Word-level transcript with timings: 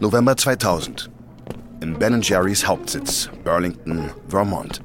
November 0.00 0.36
2000. 0.36 1.10
Im 1.80 1.98
Ben 1.98 2.22
Jerry's 2.22 2.66
Hauptsitz, 2.68 3.28
Burlington, 3.42 4.10
Vermont. 4.28 4.80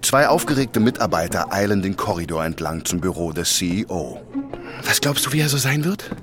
Zwei 0.00 0.28
aufgeregte 0.28 0.78
Mitarbeiter 0.78 1.52
eilen 1.52 1.82
den 1.82 1.96
Korridor 1.96 2.44
entlang 2.44 2.84
zum 2.84 3.00
Büro 3.00 3.32
des 3.32 3.56
CEO. 3.56 4.20
Was 4.84 5.00
glaubst 5.00 5.26
du, 5.26 5.32
wie 5.32 5.40
er 5.40 5.48
so 5.48 5.56
sein 5.58 5.84
wird? 5.84 6.14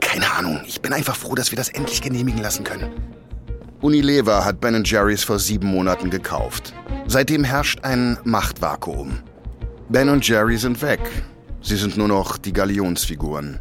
Keine 0.00 0.30
Ahnung. 0.32 0.60
Ich 0.64 0.80
bin 0.80 0.92
einfach 0.92 1.16
froh, 1.16 1.34
dass 1.34 1.50
wir 1.50 1.56
das 1.56 1.68
endlich 1.70 2.00
genehmigen 2.02 2.40
lassen 2.40 2.62
können. 2.62 2.90
Unilever 3.80 4.44
hat 4.44 4.60
Ben 4.60 4.84
Jerry's 4.84 5.24
vor 5.24 5.40
sieben 5.40 5.68
Monaten 5.68 6.10
gekauft. 6.10 6.72
Seitdem 7.08 7.42
herrscht 7.42 7.80
ein 7.82 8.16
Machtvakuum. 8.22 9.18
Ben 9.88 10.08
und 10.08 10.26
Jerry 10.26 10.56
sind 10.56 10.82
weg. 10.82 11.00
Sie 11.62 11.76
sind 11.76 11.96
nur 11.96 12.06
noch 12.06 12.38
die 12.38 12.52
Galionsfiguren. 12.52 13.58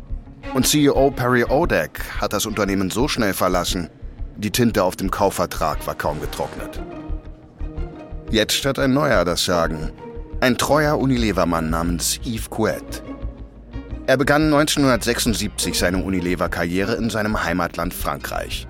Und 0.54 0.68
CEO 0.68 1.12
Perry 1.12 1.44
Odak 1.44 2.22
hat 2.22 2.34
das 2.34 2.46
Unternehmen 2.46 2.90
so 2.90 3.08
schnell 3.08 3.34
verlassen, 3.34 3.90
die 4.38 4.52
Tinte 4.52 4.84
auf 4.84 4.96
dem 4.96 5.12
Kaufvertrag 5.12 5.86
war 5.86 5.96
kaum 5.96 6.20
getrocknet. 6.22 6.82
Jetzt 8.32 8.66
hat 8.66 8.80
ein 8.80 8.94
neuer 8.94 9.26
das 9.26 9.46
Sagen. 9.46 9.92
Ein 10.40 10.58
treuer 10.58 10.98
Unilever-Mann 10.98 11.70
namens 11.70 12.20
Yves 12.26 12.50
Couette. 12.50 13.04
Er 14.08 14.18
begann 14.18 14.46
1976 14.46 15.78
seine 15.78 16.04
Unilever-Karriere 16.04 16.96
in 16.96 17.10
seinem 17.10 17.44
Heimatland 17.44 17.94
Frankreich. 17.94 18.68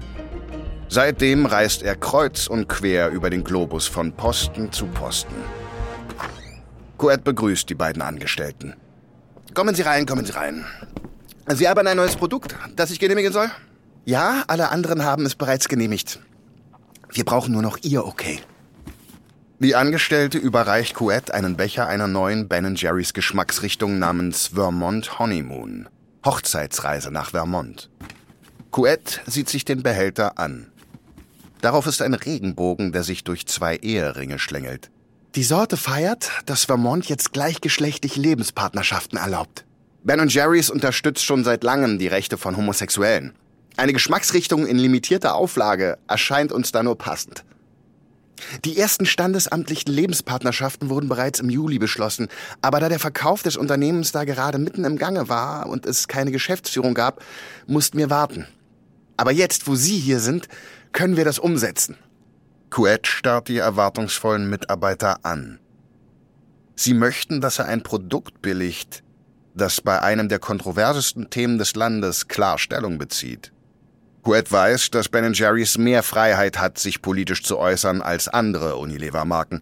Seitdem 0.90 1.46
reist 1.46 1.84
er 1.84 1.96
kreuz 1.96 2.48
und 2.48 2.68
quer 2.68 3.10
über 3.10 3.30
den 3.30 3.44
Globus 3.44 3.88
von 3.88 4.12
Posten 4.12 4.72
zu 4.72 4.88
Posten. 4.88 5.36
Couette 6.98 7.24
begrüßt 7.24 7.70
die 7.70 7.76
beiden 7.76 8.02
Angestellten. 8.02 8.74
Kommen 9.54 9.76
Sie 9.76 9.84
rein, 9.84 10.06
kommen 10.06 10.26
Sie 10.26 10.34
rein. 10.34 10.66
Sie 11.52 11.68
haben 11.68 11.88
ein 11.88 11.98
neues 11.98 12.16
Produkt, 12.16 12.56
das 12.76 12.92
ich 12.92 13.00
genehmigen 13.00 13.34
soll? 13.34 13.50
Ja, 14.06 14.44
alle 14.48 14.70
anderen 14.70 15.04
haben 15.04 15.26
es 15.26 15.36
bereits 15.36 15.68
genehmigt. 15.68 16.20
Wir 17.12 17.26
brauchen 17.26 17.54
nur 17.54 17.64
noch 17.64 17.78
Ihr 17.82 18.06
Okay. 18.06 18.40
Die 19.62 19.76
Angestellte 19.76 20.38
überreicht 20.38 20.96
Couette 20.96 21.34
einen 21.34 21.58
Becher 21.58 21.88
einer 21.88 22.08
neuen 22.08 22.48
Ben 22.48 22.76
Jerry's 22.76 23.14
Geschmacksrichtung 23.14 24.00
namens 24.00 24.52
Vermont 24.54 25.20
Honeymoon. 25.20 25.90
Hochzeitsreise 26.26 27.12
nach 27.12 27.32
Vermont. 27.32 27.90
Couette 28.72 29.20
sieht 29.26 29.50
sich 29.50 29.66
den 29.66 29.84
Behälter 29.84 30.38
an. 30.38 30.72
Darauf 31.62 31.88
ist 31.88 32.02
ein 32.02 32.14
Regenbogen, 32.14 32.94
der 32.94 33.04
sich 33.04 33.24
durch 33.24 33.48
zwei 33.48 33.76
Eheringe 33.76 34.40
schlängelt. 34.40 34.92
Die 35.36 35.44
Sorte 35.44 35.78
feiert, 35.78 36.32
dass 36.46 36.66
Vermont 36.66 37.10
jetzt 37.10 37.34
gleichgeschlechtliche 37.34 38.20
Lebenspartnerschaften 38.22 39.18
erlaubt. 39.18 39.66
Ben 40.04 40.28
Jerry's 40.30 40.70
unterstützt 40.70 41.26
schon 41.26 41.44
seit 41.44 41.64
langem 41.64 42.00
die 42.00 42.08
Rechte 42.08 42.38
von 42.38 42.56
Homosexuellen. 42.56 43.34
Eine 43.76 43.94
Geschmacksrichtung 43.94 44.66
in 44.66 44.78
limitierter 44.78 45.36
Auflage 45.36 45.98
erscheint 46.08 46.52
uns 46.52 46.72
da 46.72 46.84
nur 46.84 46.98
passend. 46.98 47.44
Die 48.64 48.78
ersten 48.78 49.06
standesamtlichen 49.06 49.94
Lebenspartnerschaften 49.94 50.90
wurden 50.90 51.10
bereits 51.10 51.42
im 51.42 51.50
Juli 51.50 51.80
beschlossen, 51.80 52.30
aber 52.62 52.80
da 52.80 52.88
der 52.88 53.00
Verkauf 53.00 53.44
des 53.44 53.58
Unternehmens 53.58 54.14
da 54.14 54.24
gerade 54.24 54.58
mitten 54.58 54.86
im 54.86 54.98
Gange 54.98 55.28
war 55.28 55.68
und 55.68 55.86
es 55.86 56.08
keine 56.08 56.32
Geschäftsführung 56.32 56.94
gab, 56.94 57.24
mussten 57.68 57.98
wir 57.98 58.10
warten. 58.10 58.48
Aber 59.18 59.32
jetzt, 59.32 59.68
wo 59.68 59.76
Sie 59.76 59.98
hier 59.98 60.22
sind, 60.22 60.48
können 60.94 61.18
wir 61.18 61.26
das 61.26 61.40
umsetzen. 61.40 61.98
Couette 62.70 63.10
starrt 63.10 63.50
die 63.50 63.58
erwartungsvollen 63.58 64.50
Mitarbeiter 64.50 65.26
an. 65.26 65.60
Sie 66.76 66.94
möchten, 66.94 67.42
dass 67.42 67.60
er 67.60 67.66
ein 67.66 67.84
Produkt 67.84 68.42
billigt, 68.42 69.04
das 69.60 69.82
bei 69.82 70.02
einem 70.02 70.30
der 70.30 70.40
kontroversesten 70.40 71.30
Themen 71.30 71.60
des 71.60 71.76
Landes 71.76 72.28
klar 72.28 72.58
Stellung 72.58 72.98
bezieht. 72.98 73.52
Couette 74.24 74.52
weiß, 74.52 74.92
dass 74.92 75.10
Ben 75.10 75.34
Jerry's 75.34 75.78
mehr 75.78 76.04
Freiheit 76.04 76.60
hat, 76.60 76.78
sich 76.78 77.02
politisch 77.02 77.44
zu 77.44 77.58
äußern 77.58 78.02
als 78.02 78.28
andere 78.28 78.76
Unilever-Marken. 78.76 79.62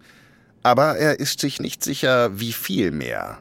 Aber 0.64 0.98
er 0.98 1.20
ist 1.20 1.40
sich 1.40 1.60
nicht 1.60 1.84
sicher, 1.84 2.40
wie 2.40 2.54
viel 2.54 2.92
mehr. 2.92 3.40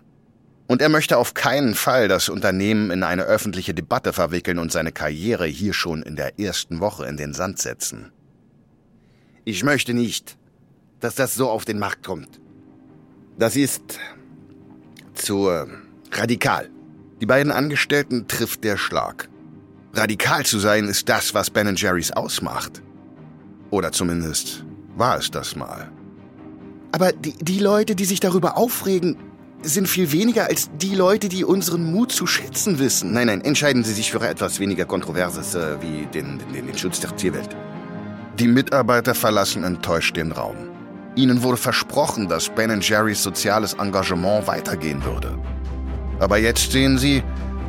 Und 0.67 0.83
er 0.83 0.89
möchte 0.89 1.17
auf 1.17 1.35
keinen 1.35 1.75
Fall 1.75 2.09
das 2.09 2.29
Unternehmen 2.29 2.91
in 2.91 3.03
eine 3.03 3.23
öffentliche 3.23 3.73
Debatte 3.73 4.13
verwickeln 4.13 4.59
und 4.59 4.73
seine 4.73 4.93
Karriere 4.93 5.47
hier 5.47 5.73
schon 5.73 6.03
in 6.03 6.17
der 6.17 6.39
ersten 6.41 6.81
Woche 6.81 7.07
in 7.07 7.17
den 7.17 7.35
Sand 7.35 7.61
setzen. 7.61 8.13
Ich 9.45 9.63
möchte 9.63 9.95
nicht, 9.95 10.37
dass 11.01 11.15
das 11.15 11.35
so 11.35 11.49
auf 11.49 11.65
den 11.65 11.79
Markt 11.79 12.05
kommt. 12.05 12.41
Das 13.39 13.55
ist 13.55 13.99
zu 15.15 15.49
Radikal. 16.13 16.71
Die 17.21 17.27
beiden 17.27 17.53
Angestellten 17.53 18.29
trifft 18.29 18.65
der 18.65 18.77
Schlag. 18.77 19.29
Radikal 19.95 20.45
zu 20.45 20.59
sein 20.59 20.89
ist 20.89 21.09
das, 21.09 21.33
was 21.35 21.51
Ben 21.51 21.75
Jerry's 21.75 22.13
ausmacht. 22.13 22.83
Oder 23.71 23.93
zumindest 23.93 24.65
war 24.97 25.19
es 25.19 25.31
das 25.31 25.57
mal. 25.57 25.91
Aber 26.93 27.13
die, 27.13 27.33
die 27.33 27.59
Leute, 27.59 27.95
die 27.95 28.05
sich 28.05 28.21
darüber 28.21 28.57
aufregen, 28.57 29.17
sind 29.63 29.89
viel 29.89 30.13
weniger 30.13 30.47
als 30.47 30.71
die 30.81 30.95
Leute, 30.95 31.29
die 31.29 31.45
unseren 31.45 31.91
Mut 31.91 32.13
zu 32.13 32.27
schätzen 32.27 32.79
wissen. 32.79 33.13
Nein, 33.13 33.27
nein, 33.27 33.41
entscheiden 33.41 33.85
Sie 33.85 33.93
sich 33.93 34.13
für 34.13 34.21
etwas 34.27 34.61
weniger 34.61 34.85
Kontroverses 34.85 35.55
äh, 35.55 35.77
wie 35.81 36.07
den, 36.07 36.39
den, 36.53 36.67
den 36.67 36.79
Schutz 36.79 37.01
der 37.01 37.15
Tierwelt. 37.17 37.57
Die 38.39 38.49
Mitarbeiter 38.49 39.15
verlassen 39.15 39.65
enttäuscht 39.65 40.17
den 40.17 40.33
Raum. 40.33 40.57
Ihnen 41.17 41.43
wurde 41.43 41.57
versprochen, 41.57 42.29
dass 42.29 42.51
Ben 42.51 42.81
Jerry's 42.83 43.23
soziales 43.23 43.73
Engagement 43.75 44.47
weitergehen 44.47 45.03
würde. 45.03 45.39
Aber 46.19 46.39
jetzt 46.39 46.73
sehen 46.73 46.99
Sie, 46.99 47.23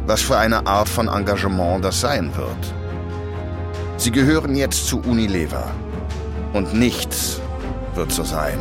was 0.06 0.22
für 0.22 0.38
eine 0.38 0.66
Art 0.66 0.88
von 0.88 1.08
Engagement 1.08 1.84
das 1.84 2.02
sein 2.02 2.36
wird. 2.36 2.74
Sie 3.98 4.12
gehören 4.12 4.56
jetzt 4.56 4.88
zu 4.88 5.00
Unilever. 5.02 5.70
Und 6.54 6.74
nichts 6.74 7.42
wird 7.96 8.12
so 8.12 8.24
sein, 8.24 8.60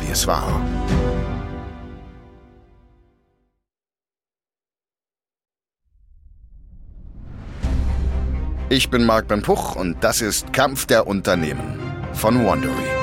wie 0.00 0.12
es 0.12 0.26
war. 0.26 0.60
Ich 8.70 8.90
bin 8.90 9.06
Marc 9.06 9.28
Ben 9.28 9.40
Puch 9.40 9.76
und 9.76 10.04
das 10.04 10.20
ist 10.20 10.52
Kampf 10.52 10.84
der 10.84 11.06
Unternehmen 11.06 11.80
von 12.12 12.44
Wandery. 12.44 12.97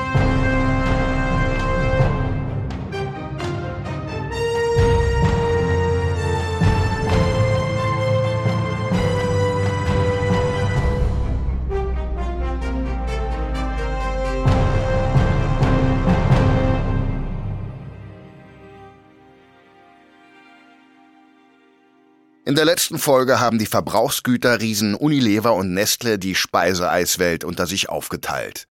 In 22.46 22.54
der 22.54 22.64
letzten 22.64 23.00
Folge 23.00 23.40
haben 23.40 23.58
die 23.58 23.66
Verbrauchsgüterriesen 23.66 24.94
Unilever 24.94 25.52
und 25.54 25.74
Nestle 25.74 26.16
die 26.16 26.36
Speiseeiswelt 26.36 27.42
unter 27.42 27.66
sich 27.66 27.88
aufgeteilt. 27.88 28.68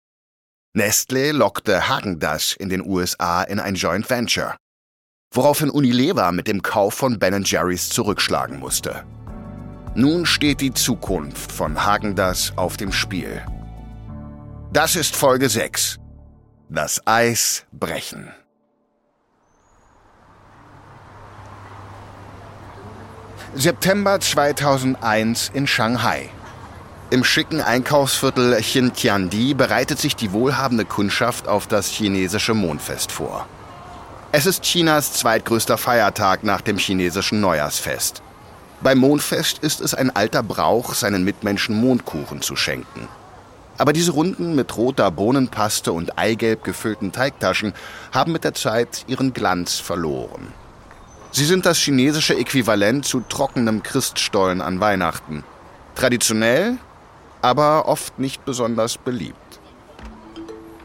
Nestle 0.74 1.32
lockte 1.32 1.88
Hagendash 1.88 2.54
in 2.58 2.68
den 2.68 2.86
USA 2.86 3.42
in 3.42 3.58
ein 3.58 3.74
Joint 3.74 4.10
Venture, 4.10 4.56
woraufhin 5.34 5.70
Unilever 5.70 6.32
mit 6.32 6.48
dem 6.48 6.60
Kauf 6.60 6.92
von 6.92 7.18
Ben 7.18 7.44
Jerry's 7.44 7.88
zurückschlagen 7.88 8.58
musste. 8.58 9.06
Nun 9.94 10.26
steht 10.26 10.60
die 10.60 10.74
Zukunft 10.74 11.50
von 11.50 11.82
Hagendash 11.82 12.52
auf 12.56 12.76
dem 12.76 12.92
Spiel. 12.92 13.42
Das 14.70 14.96
ist 14.96 15.16
Folge 15.16 15.48
6. 15.48 15.98
Das 16.68 17.00
Eis 17.06 17.64
brechen. 17.72 18.34
September 23.54 24.18
2001 24.18 25.50
in 25.52 25.66
Shanghai. 25.66 26.30
Im 27.10 27.22
schicken 27.22 27.60
Einkaufsviertel 27.60 28.58
Xintiandi 28.58 29.52
bereitet 29.52 29.98
sich 29.98 30.16
die 30.16 30.32
wohlhabende 30.32 30.86
Kundschaft 30.86 31.48
auf 31.48 31.66
das 31.66 31.88
chinesische 31.88 32.54
Mondfest 32.54 33.12
vor. 33.12 33.46
Es 34.32 34.46
ist 34.46 34.62
Chinas 34.62 35.12
zweitgrößter 35.12 35.76
Feiertag 35.76 36.44
nach 36.44 36.62
dem 36.62 36.78
chinesischen 36.78 37.42
Neujahrsfest. 37.42 38.22
Beim 38.80 38.96
Mondfest 38.96 39.58
ist 39.58 39.82
es 39.82 39.92
ein 39.92 40.16
alter 40.16 40.42
Brauch, 40.42 40.94
seinen 40.94 41.22
Mitmenschen 41.22 41.78
Mondkuchen 41.78 42.40
zu 42.40 42.56
schenken. 42.56 43.06
Aber 43.76 43.92
diese 43.92 44.12
runden, 44.12 44.54
mit 44.54 44.74
roter 44.78 45.10
Bohnenpaste 45.10 45.92
und 45.92 46.18
eigelb 46.18 46.64
gefüllten 46.64 47.12
Teigtaschen 47.12 47.74
haben 48.12 48.32
mit 48.32 48.44
der 48.44 48.54
Zeit 48.54 49.04
ihren 49.08 49.34
Glanz 49.34 49.78
verloren. 49.78 50.54
Sie 51.34 51.46
sind 51.46 51.64
das 51.64 51.78
chinesische 51.78 52.36
Äquivalent 52.36 53.06
zu 53.06 53.20
trockenem 53.26 53.82
Christstollen 53.82 54.60
an 54.60 54.80
Weihnachten. 54.80 55.44
Traditionell, 55.94 56.76
aber 57.40 57.88
oft 57.88 58.18
nicht 58.18 58.44
besonders 58.44 58.98
beliebt. 58.98 59.36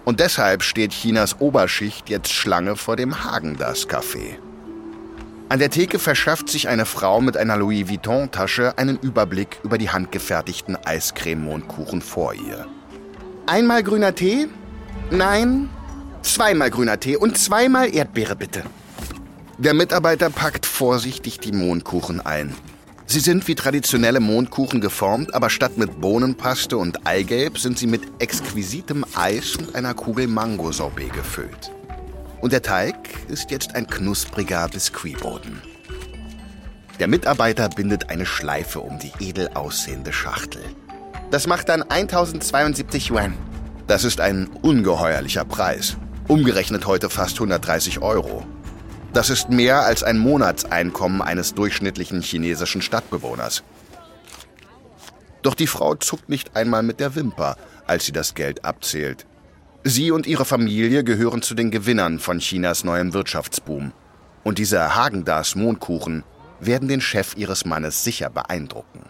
Und 0.06 0.22
deshalb 0.22 0.64
steht 0.64 0.94
Chinas 0.94 1.42
Oberschicht 1.42 2.10
jetzt 2.10 2.32
Schlange 2.32 2.78
vor 2.78 2.96
dem 2.96 3.26
Hagendas 3.26 3.90
Café. 3.90 4.38
An 5.50 5.60
der 5.60 5.70
Theke 5.70 6.00
verschafft 6.00 6.48
sich 6.50 6.70
eine 6.70 6.86
Frau 6.86 7.20
mit 7.20 7.36
einer 7.36 7.58
Louis 7.58 7.90
Vuitton-Tasche 7.90 8.78
einen 8.78 8.98
Überblick 8.98 9.60
über 9.64 9.78
die 9.78 9.90
handgefertigten 9.90 10.78
Eiscreme-Mondkuchen 10.78 12.02
vor 12.02 12.34
ihr. 12.34 12.68
Einmal 13.48 13.84
grüner 13.84 14.16
Tee? 14.16 14.48
Nein. 15.12 15.70
Zweimal 16.22 16.70
grüner 16.70 17.02
Tee 17.02 17.18
und 17.18 17.38
zweimal 17.38 17.94
Erdbeere 17.94 18.38
bitte. 18.38 18.64
Der 19.59 19.74
Mitarbeiter 19.74 20.30
packt 20.30 20.68
vorsichtig 20.68 21.39
die 21.39 21.51
Mondkuchen 21.51 22.21
ein. 22.21 22.54
Sie 23.07 23.19
sind 23.19 23.48
wie 23.48 23.56
traditionelle 23.56 24.19
Mondkuchen 24.19 24.81
geformt, 24.81 25.33
aber 25.33 25.50
statt 25.50 25.80
mit 25.80 26.00
Bohnenpaste 26.00 26.77
und 26.77 27.07
Eigelb 27.07 27.57
sind 27.57 27.80
sie 27.80 27.88
mit 27.88 28.04
exquisitem 28.19 29.04
Eis 29.15 29.56
und 29.56 29.74
einer 29.74 29.95
Kugel 29.95 30.27
Mango-Sorbet 30.27 31.12
gefüllt. 31.12 31.71
Und 32.39 32.54
der 32.54 32.62
Teig 32.62 32.98
ist 33.30 33.50
jetzt 33.50 33.74
ein 33.74 33.88
knuspriger 33.88 34.68
Biskuitboden. 34.68 35.59
Der 37.00 37.07
Mitarbeiter 37.07 37.68
bindet 37.69 38.12
eine 38.12 38.27
Schleife 38.27 38.80
um 38.81 39.00
die 39.00 39.12
edel 39.19 39.50
aussehende 39.56 40.13
Schachtel. 40.13 40.62
Das 41.31 41.48
macht 41.48 41.69
dann 41.69 41.81
1072 41.81 43.09
Yuan. 43.09 43.33
Das 43.88 44.04
ist 44.04 44.21
ein 44.21 44.50
ungeheuerlicher 44.62 45.45
Preis. 45.45 45.98
Umgerechnet 46.27 46.86
heute 46.86 47.09
fast 47.09 47.38
130 47.38 48.04
Euro. 48.04 48.45
Das 49.13 49.30
ist 49.30 49.50
mehr 49.50 49.81
als 49.81 50.04
ein 50.04 50.18
Monatseinkommen 50.18 51.21
eines 51.21 51.54
durchschnittlichen 51.54 52.21
chinesischen 52.21 52.81
Stadtbewohners. 52.81 53.63
Doch 55.42 55.56
die 55.56 55.68
Frau 55.68 55.95
zuckt 55.95 56.30
nicht 56.30 56.56
einmal 56.56 56.83
mit 56.83 57.00
der 57.00 57.15
Wimper, 57.15 57.57
als 57.86 58.06
sie 58.06 58.12
das 58.12 58.33
Geld 58.33 58.65
abzählt. 58.65 59.25
Sie 59.83 60.12
und 60.12 60.27
ihre 60.27 60.45
Familie 60.45 61.04
gehören 61.04 61.42
zu 61.42 61.56
den 61.56 61.71
Gewinnern 61.71 62.19
von 62.19 62.39
Chinas 62.39 62.83
neuem 62.83 63.13
Wirtschaftsboom. 63.13 63.94
Und 64.44 64.57
diese 64.57 64.95
Hagendas 64.95 65.56
Mondkuchen 65.56 66.24
werden 66.59 66.88
den 66.88 67.01
Chef 67.01 67.38
ihres 67.38 67.65
Mannes 67.65 68.04
sicher 68.04 68.30
beeindrucken. 68.30 69.06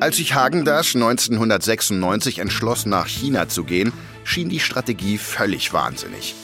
Als 0.00 0.16
sich 0.16 0.34
Hagendas 0.34 0.94
1996 0.94 2.38
entschloss, 2.38 2.86
nach 2.86 3.06
China 3.06 3.48
zu 3.48 3.64
gehen, 3.64 3.92
schien 4.24 4.48
die 4.48 4.60
Strategie 4.60 5.18
völlig 5.18 5.72
wahnsinnig. 5.72 6.34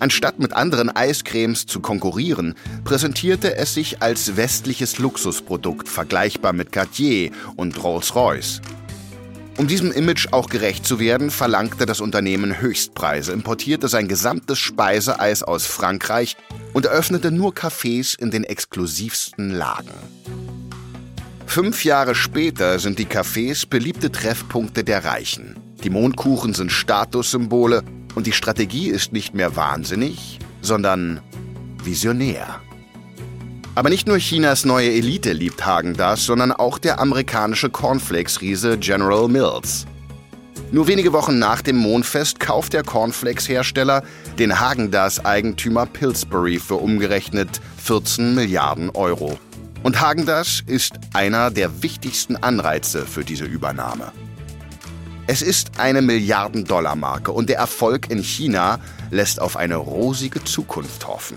Anstatt 0.00 0.38
mit 0.38 0.52
anderen 0.52 0.90
Eiscremes 0.94 1.66
zu 1.66 1.80
konkurrieren, 1.80 2.54
präsentierte 2.84 3.56
es 3.56 3.74
sich 3.74 4.00
als 4.00 4.36
westliches 4.36 4.98
Luxusprodukt, 4.98 5.88
vergleichbar 5.88 6.52
mit 6.52 6.70
Cartier 6.70 7.32
und 7.56 7.82
Rolls-Royce. 7.82 8.60
Um 9.56 9.66
diesem 9.66 9.90
Image 9.90 10.28
auch 10.30 10.48
gerecht 10.48 10.86
zu 10.86 11.00
werden, 11.00 11.32
verlangte 11.32 11.84
das 11.84 12.00
Unternehmen 12.00 12.60
Höchstpreise, 12.60 13.32
importierte 13.32 13.88
sein 13.88 14.06
gesamtes 14.06 14.60
Speiseeis 14.60 15.42
aus 15.42 15.66
Frankreich 15.66 16.36
und 16.74 16.86
eröffnete 16.86 17.32
nur 17.32 17.52
Cafés 17.52 18.16
in 18.16 18.30
den 18.30 18.44
exklusivsten 18.44 19.50
Lagen. 19.50 19.90
Fünf 21.46 21.84
Jahre 21.84 22.14
später 22.14 22.78
sind 22.78 23.00
die 23.00 23.06
Cafés 23.06 23.68
beliebte 23.68 24.12
Treffpunkte 24.12 24.84
der 24.84 25.04
Reichen. 25.04 25.56
Die 25.82 25.90
Mondkuchen 25.90 26.54
sind 26.54 26.70
Statussymbole 26.70 27.82
und 28.14 28.26
die 28.26 28.32
Strategie 28.32 28.88
ist 28.88 29.12
nicht 29.12 29.34
mehr 29.34 29.56
wahnsinnig, 29.56 30.38
sondern 30.60 31.20
visionär. 31.82 32.60
Aber 33.74 33.90
nicht 33.90 34.08
nur 34.08 34.18
Chinas 34.18 34.64
neue 34.64 34.90
Elite 34.90 35.32
liebt 35.32 35.64
Hagen 35.64 35.94
das, 35.94 36.24
sondern 36.24 36.50
auch 36.50 36.78
der 36.78 36.98
amerikanische 36.98 37.70
Cornflakes-Riese 37.70 38.76
General 38.78 39.28
Mills. 39.28 39.86
Nur 40.70 40.86
wenige 40.86 41.12
Wochen 41.12 41.38
nach 41.38 41.62
dem 41.62 41.76
Mondfest 41.76 42.40
kauft 42.40 42.72
der 42.72 42.82
Cornflakes-Hersteller 42.82 44.02
den 44.38 44.58
Hagendas-Eigentümer 44.58 45.86
Pillsbury 45.86 46.58
für 46.58 46.74
umgerechnet 46.74 47.60
14 47.82 48.34
Milliarden 48.34 48.90
Euro. 48.90 49.38
Und 49.82 50.00
Hagendas 50.00 50.62
ist 50.66 50.94
einer 51.14 51.50
der 51.50 51.82
wichtigsten 51.82 52.36
Anreize 52.36 53.06
für 53.06 53.24
diese 53.24 53.44
Übernahme. 53.44 54.12
Es 55.30 55.42
ist 55.42 55.78
eine 55.78 56.00
Milliarden-Dollar-Marke 56.00 57.32
und 57.32 57.50
der 57.50 57.58
Erfolg 57.58 58.10
in 58.10 58.22
China 58.22 58.78
lässt 59.10 59.42
auf 59.42 59.58
eine 59.58 59.76
rosige 59.76 60.42
Zukunft 60.42 61.06
hoffen. 61.06 61.36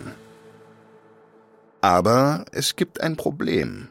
Aber 1.81 2.45
es 2.53 2.77
gibt 2.77 3.01
ein 3.01 3.17
Problem. 3.17 3.89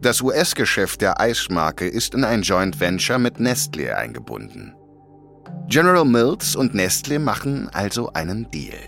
Das 0.00 0.20
US-Geschäft 0.20 1.00
der 1.00 1.18
Eismarke 1.20 1.88
ist 1.88 2.14
in 2.14 2.22
ein 2.22 2.42
Joint 2.42 2.78
Venture 2.78 3.18
mit 3.18 3.38
Nestlé 3.38 3.92
eingebunden. 3.94 4.76
General 5.66 6.04
Mills 6.04 6.54
und 6.54 6.72
Nestlé 6.72 7.18
machen 7.18 7.68
also 7.72 8.12
einen 8.12 8.48
Deal. 8.52 8.78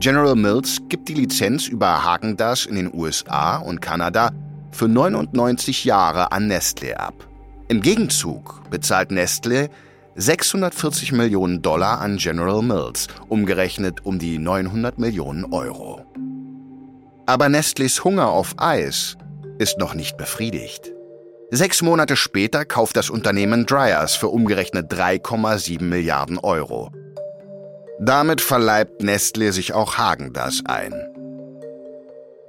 General 0.00 0.36
Mills 0.36 0.80
gibt 0.90 1.08
die 1.08 1.14
Lizenz 1.14 1.66
über 1.66 2.04
Hagendas 2.04 2.66
in 2.66 2.74
den 2.74 2.92
USA 2.92 3.56
und 3.56 3.80
Kanada 3.80 4.32
für 4.70 4.86
99 4.86 5.86
Jahre 5.86 6.30
an 6.30 6.52
Nestlé 6.52 6.92
ab. 6.92 7.26
Im 7.68 7.80
Gegenzug 7.80 8.62
bezahlt 8.70 9.10
Nestle 9.10 9.70
640 10.14 11.10
Millionen 11.10 11.62
Dollar 11.62 12.00
an 12.00 12.16
General 12.16 12.62
Mills, 12.62 13.08
umgerechnet 13.28 14.06
um 14.06 14.20
die 14.20 14.38
900 14.38 14.98
Millionen 14.98 15.44
Euro. 15.52 16.06
Aber 17.26 17.48
Nestles 17.48 18.04
Hunger 18.04 18.28
auf 18.28 18.54
Eis 18.56 19.16
ist 19.58 19.78
noch 19.78 19.94
nicht 19.94 20.16
befriedigt. 20.16 20.92
Sechs 21.50 21.82
Monate 21.82 22.14
später 22.14 22.64
kauft 22.64 22.96
das 22.96 23.10
Unternehmen 23.10 23.66
Dryers 23.66 24.14
für 24.14 24.28
umgerechnet 24.28 24.92
3,7 24.92 25.82
Milliarden 25.82 26.38
Euro. 26.38 26.92
Damit 27.98 28.40
verleibt 28.40 29.02
Nestle 29.02 29.52
sich 29.52 29.72
auch 29.72 29.96
Hagendas 29.98 30.62
ein. 30.66 30.94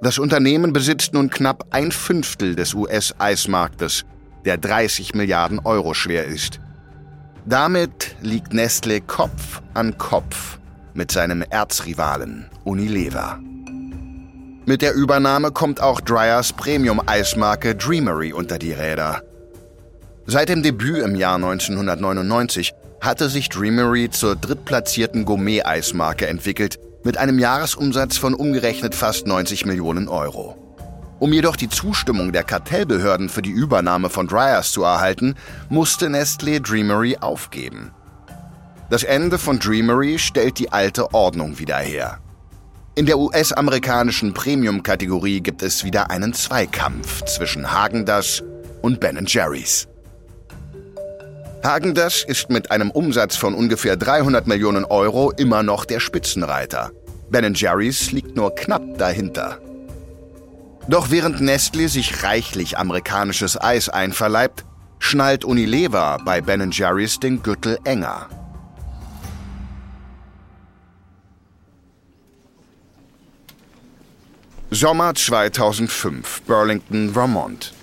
Das 0.00 0.20
Unternehmen 0.20 0.72
besitzt 0.72 1.12
nun 1.12 1.28
knapp 1.28 1.66
ein 1.70 1.90
Fünftel 1.90 2.54
des 2.54 2.74
US-Eismarktes 2.74 4.04
der 4.48 4.56
30 4.56 5.14
Milliarden 5.14 5.58
Euro 5.58 5.92
schwer 5.92 6.24
ist. 6.24 6.58
Damit 7.44 8.16
liegt 8.22 8.54
Nestle 8.54 9.02
Kopf 9.02 9.60
an 9.74 9.98
Kopf 9.98 10.58
mit 10.94 11.12
seinem 11.12 11.42
Erzrivalen 11.42 12.46
Unilever. 12.64 13.38
Mit 14.64 14.80
der 14.80 14.94
Übernahme 14.94 15.52
kommt 15.52 15.82
auch 15.82 16.00
Dryers 16.00 16.54
Premium-Eismarke 16.54 17.74
Dreamery 17.74 18.32
unter 18.32 18.58
die 18.58 18.72
Räder. 18.72 19.22
Seit 20.24 20.48
dem 20.48 20.62
Debüt 20.62 21.02
im 21.02 21.14
Jahr 21.14 21.34
1999 21.34 22.72
hatte 23.02 23.28
sich 23.28 23.50
Dreamery 23.50 24.08
zur 24.08 24.34
drittplatzierten 24.34 25.26
Gourmet-Eismarke 25.26 26.26
entwickelt, 26.26 26.78
mit 27.04 27.18
einem 27.18 27.38
Jahresumsatz 27.38 28.16
von 28.16 28.32
umgerechnet 28.32 28.94
fast 28.94 29.26
90 29.26 29.66
Millionen 29.66 30.08
Euro. 30.08 30.67
Um 31.18 31.32
jedoch 31.32 31.56
die 31.56 31.68
Zustimmung 31.68 32.32
der 32.32 32.44
Kartellbehörden 32.44 33.28
für 33.28 33.42
die 33.42 33.50
Übernahme 33.50 34.08
von 34.08 34.28
Dryers 34.28 34.70
zu 34.70 34.84
erhalten, 34.84 35.34
musste 35.68 36.06
Nestlé 36.06 36.60
Dreamery 36.60 37.16
aufgeben. 37.20 37.90
Das 38.88 39.02
Ende 39.02 39.38
von 39.38 39.58
Dreamery 39.58 40.18
stellt 40.18 40.58
die 40.58 40.72
alte 40.72 41.12
Ordnung 41.12 41.58
wieder 41.58 41.76
her. 41.76 42.20
In 42.94 43.06
der 43.06 43.18
US-amerikanischen 43.18 44.32
Premium-Kategorie 44.32 45.40
gibt 45.40 45.62
es 45.62 45.84
wieder 45.84 46.10
einen 46.10 46.32
Zweikampf 46.34 47.24
zwischen 47.24 47.70
Hagendash 47.70 48.42
und 48.82 48.98
Ben 49.00 49.24
Jerry's. 49.26 49.88
Hagendash 51.62 52.24
ist 52.24 52.50
mit 52.50 52.70
einem 52.70 52.90
Umsatz 52.90 53.36
von 53.36 53.54
ungefähr 53.54 53.96
300 53.96 54.46
Millionen 54.46 54.84
Euro 54.84 55.32
immer 55.32 55.62
noch 55.62 55.84
der 55.84 56.00
Spitzenreiter. 56.00 56.92
Ben 57.30 57.52
Jerry's 57.54 58.12
liegt 58.12 58.36
nur 58.36 58.54
knapp 58.54 58.82
dahinter. 58.96 59.58
Doch 60.88 61.10
während 61.10 61.42
Nestle 61.42 61.88
sich 61.90 62.22
reichlich 62.22 62.78
amerikanisches 62.78 63.60
Eis 63.60 63.90
einverleibt, 63.90 64.64
schnallt 64.98 65.44
Unilever 65.44 66.18
bei 66.24 66.40
Ben 66.40 66.70
Jerry's 66.70 67.20
den 67.20 67.42
Gürtel 67.42 67.78
enger. 67.84 68.28
Sommer 74.70 75.14
2005, 75.14 76.42
Burlington, 76.42 77.12
Vermont. 77.12 77.74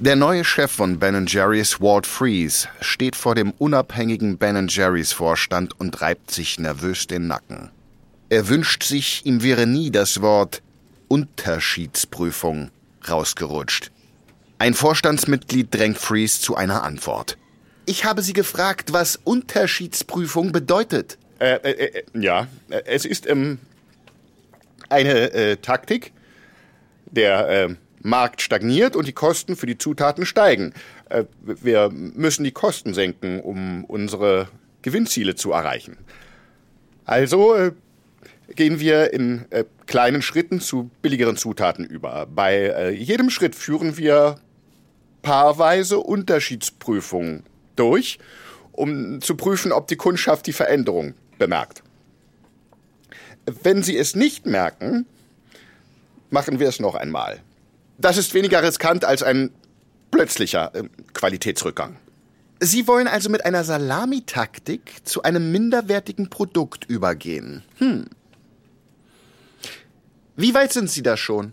Der 0.00 0.16
neue 0.16 0.44
Chef 0.44 0.72
von 0.72 0.98
Ben 0.98 1.26
Jerry's, 1.26 1.80
Walt 1.80 2.06
Freeze, 2.06 2.68
steht 2.80 3.14
vor 3.14 3.36
dem 3.36 3.52
unabhängigen 3.52 4.38
Ben 4.38 4.66
Jerry's 4.66 5.12
Vorstand 5.12 5.78
und 5.78 6.00
reibt 6.00 6.32
sich 6.32 6.58
nervös 6.58 7.06
den 7.06 7.28
Nacken. 7.28 7.70
Er 8.28 8.48
wünscht 8.48 8.82
sich, 8.82 9.24
ihm 9.24 9.44
wäre 9.44 9.68
nie 9.68 9.92
das 9.92 10.20
Wort 10.20 10.62
Unterschiedsprüfung 11.08 12.70
rausgerutscht. 13.08 13.90
Ein 14.58 14.74
Vorstandsmitglied 14.74 15.74
drängt 15.74 15.98
Freeze 15.98 16.40
zu 16.40 16.56
einer 16.56 16.82
Antwort. 16.84 17.36
Ich 17.86 18.04
habe 18.04 18.22
Sie 18.22 18.32
gefragt, 18.32 18.92
was 18.92 19.16
Unterschiedsprüfung 19.22 20.52
bedeutet. 20.52 21.18
Äh, 21.38 21.56
äh, 21.56 21.70
äh, 21.70 22.02
ja, 22.18 22.46
es 22.86 23.04
ist 23.04 23.28
ähm, 23.28 23.58
eine 24.88 25.32
äh, 25.32 25.56
Taktik. 25.56 26.12
Der 27.10 27.48
äh, 27.48 27.74
Markt 28.02 28.42
stagniert 28.42 28.96
und 28.96 29.06
die 29.06 29.12
Kosten 29.12 29.56
für 29.56 29.66
die 29.66 29.78
Zutaten 29.78 30.26
steigen. 30.26 30.72
Äh, 31.08 31.24
wir 31.44 31.90
müssen 31.90 32.44
die 32.44 32.52
Kosten 32.52 32.94
senken, 32.94 33.40
um 33.40 33.84
unsere 33.84 34.48
Gewinnziele 34.82 35.34
zu 35.34 35.52
erreichen. 35.52 35.96
Also 37.04 37.72
gehen 38.54 38.80
wir 38.80 39.12
in 39.12 39.44
äh, 39.50 39.64
kleinen 39.86 40.22
Schritten 40.22 40.60
zu 40.60 40.90
billigeren 41.02 41.36
Zutaten 41.36 41.84
über. 41.84 42.26
Bei 42.26 42.54
äh, 42.54 42.90
jedem 42.90 43.30
Schritt 43.30 43.54
führen 43.54 43.96
wir 43.96 44.36
paarweise 45.22 45.98
Unterschiedsprüfungen 45.98 47.44
durch, 47.76 48.18
um 48.72 49.20
zu 49.20 49.36
prüfen, 49.36 49.72
ob 49.72 49.88
die 49.88 49.96
Kundschaft 49.96 50.46
die 50.46 50.52
Veränderung 50.52 51.14
bemerkt. 51.38 51.82
Wenn 53.62 53.82
Sie 53.82 53.96
es 53.96 54.14
nicht 54.14 54.46
merken, 54.46 55.06
machen 56.30 56.58
wir 56.60 56.68
es 56.68 56.80
noch 56.80 56.94
einmal. 56.94 57.40
Das 57.98 58.16
ist 58.16 58.34
weniger 58.34 58.62
riskant 58.62 59.04
als 59.04 59.22
ein 59.22 59.50
plötzlicher 60.10 60.74
äh, 60.74 60.84
Qualitätsrückgang. 61.12 61.96
Sie 62.60 62.86
wollen 62.86 63.08
also 63.08 63.30
mit 63.30 63.44
einer 63.44 63.64
Salamitaktik 63.64 65.04
zu 65.04 65.22
einem 65.22 65.52
minderwertigen 65.52 66.30
Produkt 66.30 66.84
übergehen. 66.86 67.62
Hm. 67.78 68.06
Wie 70.36 70.52
weit 70.54 70.72
sind 70.72 70.90
Sie 70.90 71.02
da 71.02 71.16
schon? 71.16 71.52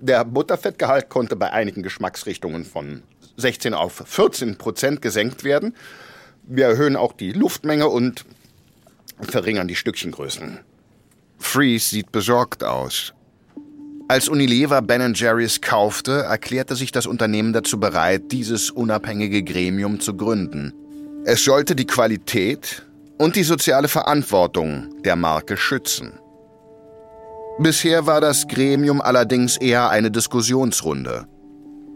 Der 0.00 0.24
Butterfettgehalt 0.24 1.08
konnte 1.08 1.36
bei 1.36 1.52
einigen 1.52 1.82
Geschmacksrichtungen 1.82 2.64
von 2.64 3.02
16 3.36 3.74
auf 3.74 4.02
14 4.06 4.58
Prozent 4.58 5.02
gesenkt 5.02 5.44
werden. 5.44 5.74
Wir 6.42 6.66
erhöhen 6.66 6.96
auch 6.96 7.12
die 7.12 7.32
Luftmenge 7.32 7.88
und 7.88 8.24
verringern 9.20 9.68
die 9.68 9.76
Stückchengrößen. 9.76 10.60
Freeze 11.38 11.90
sieht 11.90 12.10
besorgt 12.10 12.64
aus. 12.64 13.12
Als 14.08 14.28
Unilever 14.28 14.82
Ben 14.82 15.14
Jerry's 15.14 15.60
kaufte, 15.60 16.22
erklärte 16.22 16.74
sich 16.74 16.90
das 16.90 17.06
Unternehmen 17.06 17.52
dazu 17.52 17.78
bereit, 17.78 18.32
dieses 18.32 18.70
unabhängige 18.70 19.44
Gremium 19.44 20.00
zu 20.00 20.16
gründen. 20.16 20.72
Es 21.24 21.44
sollte 21.44 21.76
die 21.76 21.86
Qualität 21.86 22.86
und 23.18 23.36
die 23.36 23.42
soziale 23.44 23.86
Verantwortung 23.86 25.02
der 25.02 25.14
Marke 25.14 25.56
schützen. 25.56 26.18
Bisher 27.60 28.06
war 28.06 28.20
das 28.20 28.46
Gremium 28.46 29.00
allerdings 29.00 29.56
eher 29.56 29.90
eine 29.90 30.12
Diskussionsrunde. 30.12 31.26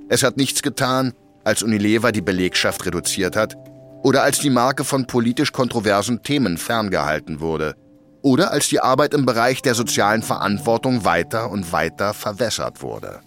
Es 0.08 0.24
hat 0.24 0.36
nichts 0.36 0.60
getan, 0.60 1.12
als 1.44 1.62
Unilever 1.62 2.10
die 2.10 2.20
Belegschaft 2.20 2.84
reduziert 2.84 3.36
hat 3.36 3.56
oder 4.02 4.24
als 4.24 4.40
die 4.40 4.50
Marke 4.50 4.82
von 4.82 5.06
politisch 5.06 5.52
kontroversen 5.52 6.22
Themen 6.24 6.58
ferngehalten 6.58 7.38
wurde 7.38 7.76
oder 8.22 8.50
als 8.50 8.68
die 8.68 8.80
Arbeit 8.80 9.14
im 9.14 9.24
Bereich 9.24 9.62
der 9.62 9.74
sozialen 9.74 10.22
Verantwortung 10.22 11.04
weiter 11.04 11.50
und 11.50 11.72
weiter 11.72 12.12
verwässert 12.12 12.82
wurde. 12.82 13.20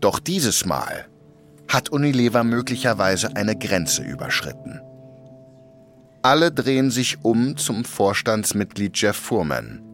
Doch 0.00 0.18
dieses 0.18 0.66
Mal 0.66 1.06
hat 1.68 1.90
Unilever 1.90 2.42
möglicherweise 2.42 3.36
eine 3.36 3.56
Grenze 3.56 4.02
überschritten. 4.02 4.80
Alle 6.22 6.50
drehen 6.50 6.90
sich 6.90 7.18
um 7.22 7.56
zum 7.56 7.84
Vorstandsmitglied 7.84 8.98
Jeff 9.00 9.16
Fuhrman. 9.16 9.89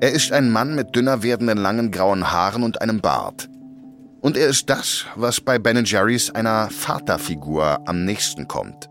Er 0.00 0.12
ist 0.12 0.32
ein 0.32 0.50
Mann 0.50 0.74
mit 0.74 0.94
dünner 0.94 1.22
werdenden 1.22 1.58
langen 1.58 1.90
grauen 1.90 2.30
Haaren 2.30 2.62
und 2.62 2.82
einem 2.82 3.00
Bart. 3.00 3.48
Und 4.20 4.36
er 4.36 4.48
ist 4.48 4.68
das, 4.68 5.06
was 5.14 5.40
bei 5.40 5.58
Ben 5.58 5.84
Jerry's 5.84 6.30
einer 6.30 6.68
Vaterfigur 6.70 7.80
am 7.86 8.04
nächsten 8.04 8.46
kommt. 8.46 8.90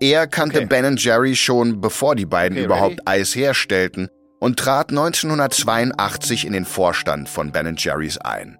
Er 0.00 0.26
kannte 0.26 0.58
okay. 0.58 0.66
Ben 0.66 0.96
Jerry 0.96 1.34
schon, 1.34 1.80
bevor 1.80 2.14
die 2.14 2.26
beiden 2.26 2.58
okay, 2.58 2.64
überhaupt 2.64 3.00
ready? 3.00 3.20
Eis 3.22 3.34
herstellten 3.34 4.08
und 4.38 4.58
trat 4.58 4.90
1982 4.90 6.46
in 6.46 6.52
den 6.52 6.64
Vorstand 6.64 7.28
von 7.28 7.52
Ben 7.52 7.74
Jerry's 7.76 8.18
ein. 8.18 8.58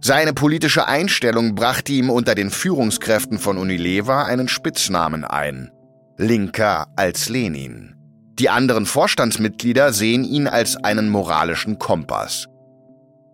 Seine 0.00 0.32
politische 0.32 0.86
Einstellung 0.86 1.54
brachte 1.54 1.92
ihm 1.92 2.10
unter 2.10 2.34
den 2.34 2.50
Führungskräften 2.50 3.38
von 3.38 3.56
Unilever 3.56 4.26
einen 4.26 4.48
Spitznamen 4.48 5.24
ein. 5.24 5.70
Linker 6.18 6.88
als 6.96 7.28
Lenin. 7.28 7.97
Die 8.38 8.48
anderen 8.48 8.86
Vorstandsmitglieder 8.86 9.92
sehen 9.92 10.24
ihn 10.24 10.46
als 10.46 10.76
einen 10.76 11.08
moralischen 11.08 11.78
Kompass. 11.78 12.46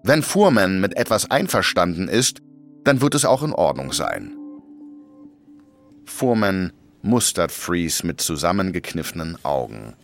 Wenn 0.02 0.22
Fuhrmann 0.22 0.80
mit 0.80 0.96
etwas 0.96 1.30
einverstanden 1.30 2.08
ist, 2.08 2.38
dann 2.84 3.00
wird 3.00 3.14
es 3.14 3.24
auch 3.24 3.42
in 3.42 3.52
Ordnung 3.52 3.92
sein. 3.92 4.34
Fuhrmann 6.06 6.72
mustert 7.02 7.52
Freeze 7.52 8.06
mit 8.06 8.20
zusammengekniffenen 8.20 9.36
Augen. 9.44 9.94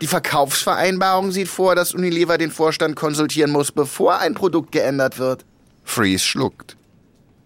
Die 0.00 0.06
Verkaufsvereinbarung 0.06 1.32
sieht 1.32 1.48
vor, 1.48 1.74
dass 1.74 1.94
Unilever 1.94 2.38
den 2.38 2.50
Vorstand 2.50 2.94
konsultieren 2.96 3.50
muss, 3.50 3.72
bevor 3.72 4.18
ein 4.18 4.34
Produkt 4.34 4.70
geändert 4.72 5.18
wird. 5.18 5.44
Freeze 5.84 6.24
schluckt. 6.24 6.76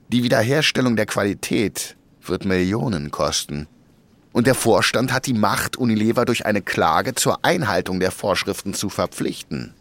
Die 0.09 0.23
Wiederherstellung 0.23 0.97
der 0.97 1.07
Qualität 1.07 1.97
wird 2.21 2.45
Millionen 2.45 3.11
kosten. 3.11 3.69
Und 4.33 4.47
der 4.47 4.55
Vorstand 4.55 5.13
hat 5.13 5.27
die 5.27 5.35
Macht, 5.35 5.77
Unilever 5.77 6.25
durch 6.25 6.47
eine 6.47 6.63
Klage 6.63 7.15
zur 7.15 7.45
Einhaltung 7.45 8.01
der 8.01 8.11
Vorschriften 8.11 8.75
zu 8.75 8.89
verpflichten. 8.89 9.75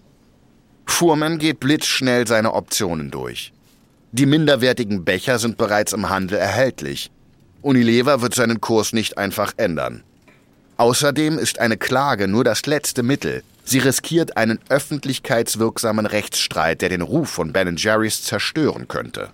Fuhrmann 0.86 1.40
geht 1.40 1.60
blitzschnell 1.60 2.28
seine 2.28 2.54
Optionen 2.54 3.12
durch. 3.12 3.54
Die 4.12 4.26
minderwertigen 4.26 5.06
Becher 5.06 5.40
sind 5.40 5.58
bereits 5.58 5.94
im 5.94 6.10
Handel 6.10 6.38
erhältlich. 6.38 7.12
Unilever 7.62 8.22
wird 8.22 8.36
seinen 8.36 8.60
Kurs 8.60 8.92
nicht 8.92 9.18
einfach 9.18 9.54
ändern. 9.56 10.04
Außerdem 10.76 11.38
ist 11.38 11.60
eine 11.60 11.78
Klage 11.78 12.28
nur 12.28 12.44
das 12.44 12.66
letzte 12.66 13.04
Mittel. 13.04 13.44
Sie 13.64 13.80
riskiert 13.80 14.36
einen 14.36 14.60
öffentlichkeitswirksamen 14.68 16.06
Rechtsstreit, 16.06 16.82
der 16.82 16.90
den 16.90 17.02
Ruf 17.02 17.30
von 17.30 17.54
Ben 17.54 17.78
Jerry's 17.78 18.24
zerstören 18.24 18.88
könnte. 18.88 19.30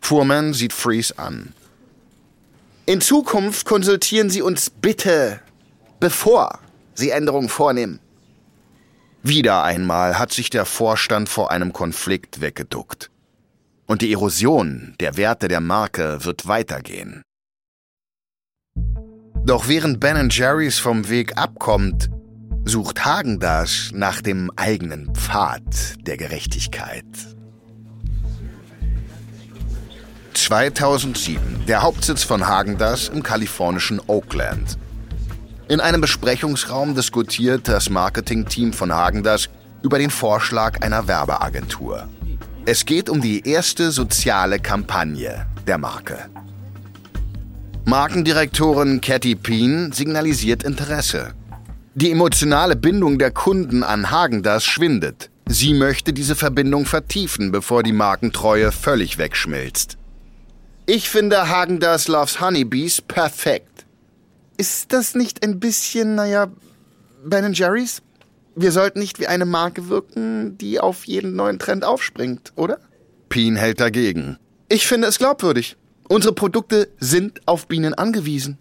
Fuhrmann 0.00 0.52
sieht 0.52 0.72
Freeze 0.74 1.18
an. 1.18 1.54
In 2.86 3.00
Zukunft 3.00 3.64
konsultieren 3.64 4.28
Sie 4.28 4.42
uns 4.42 4.68
bitte, 4.68 5.40
bevor 6.00 6.58
Sie 6.94 7.10
Änderungen 7.10 7.48
vornehmen. 7.48 7.98
Wieder 9.22 9.62
einmal 9.62 10.18
hat 10.18 10.32
sich 10.32 10.50
der 10.50 10.66
Vorstand 10.66 11.30
vor 11.30 11.50
einem 11.50 11.72
Konflikt 11.72 12.42
weggeduckt. 12.42 13.10
Und 13.86 14.02
die 14.02 14.12
Erosion 14.12 14.94
der 15.00 15.16
Werte 15.16 15.48
der 15.48 15.60
Marke 15.60 16.26
wird 16.26 16.46
weitergehen. 16.46 17.22
Doch 19.46 19.66
während 19.66 19.98
Ben 20.00 20.28
Jerry's 20.28 20.78
vom 20.78 21.08
Weg 21.08 21.38
abkommt, 21.38 22.10
sucht 22.66 23.06
Hagen 23.06 23.40
das 23.40 23.92
nach 23.94 24.20
dem 24.20 24.50
eigenen 24.56 25.14
Pfad 25.14 25.62
der 26.06 26.18
Gerechtigkeit. 26.18 27.04
2007, 30.44 31.64
der 31.66 31.80
Hauptsitz 31.80 32.22
von 32.22 32.46
Hagendas 32.46 33.08
im 33.08 33.22
kalifornischen 33.22 33.98
Oakland. 34.08 34.76
In 35.68 35.80
einem 35.80 36.02
Besprechungsraum 36.02 36.94
diskutiert 36.94 37.66
das 37.66 37.88
Marketingteam 37.88 38.74
von 38.74 38.92
Hagendas 38.92 39.48
über 39.82 39.98
den 39.98 40.10
Vorschlag 40.10 40.82
einer 40.82 41.08
Werbeagentur. 41.08 42.08
Es 42.66 42.84
geht 42.84 43.08
um 43.08 43.22
die 43.22 43.48
erste 43.48 43.90
soziale 43.90 44.58
Kampagne 44.58 45.46
der 45.66 45.78
Marke. 45.78 46.18
Markendirektorin 47.86 49.00
Cathy 49.00 49.36
Peen 49.36 49.92
signalisiert 49.92 50.62
Interesse. 50.62 51.32
Die 51.94 52.10
emotionale 52.10 52.76
Bindung 52.76 53.18
der 53.18 53.30
Kunden 53.30 53.82
an 53.82 54.10
Hagendas 54.10 54.64
schwindet. 54.64 55.30
Sie 55.46 55.72
möchte 55.72 56.12
diese 56.12 56.34
Verbindung 56.34 56.84
vertiefen, 56.84 57.50
bevor 57.50 57.82
die 57.82 57.92
Markentreue 57.92 58.72
völlig 58.72 59.16
wegschmilzt. 59.16 59.96
Ich 60.86 61.08
finde 61.08 61.48
Hagendas 61.48 62.08
Loves 62.08 62.42
Honeybees 62.42 63.00
perfekt. 63.00 63.86
Ist 64.58 64.92
das 64.92 65.14
nicht 65.14 65.42
ein 65.42 65.58
bisschen, 65.58 66.14
naja, 66.14 66.48
Ben 67.24 67.54
Jerry's? 67.54 68.02
Wir 68.54 68.70
sollten 68.70 68.98
nicht 68.98 69.18
wie 69.18 69.26
eine 69.26 69.46
Marke 69.46 69.88
wirken, 69.88 70.58
die 70.58 70.78
auf 70.78 71.06
jeden 71.06 71.36
neuen 71.36 71.58
Trend 71.58 71.86
aufspringt, 71.86 72.52
oder? 72.56 72.80
Pien 73.30 73.56
hält 73.56 73.80
dagegen. 73.80 74.38
Ich 74.68 74.86
finde 74.86 75.08
es 75.08 75.16
glaubwürdig. 75.16 75.78
Unsere 76.10 76.34
Produkte 76.34 76.90
sind 77.00 77.40
auf 77.46 77.66
Bienen 77.66 77.94
angewiesen. 77.94 78.58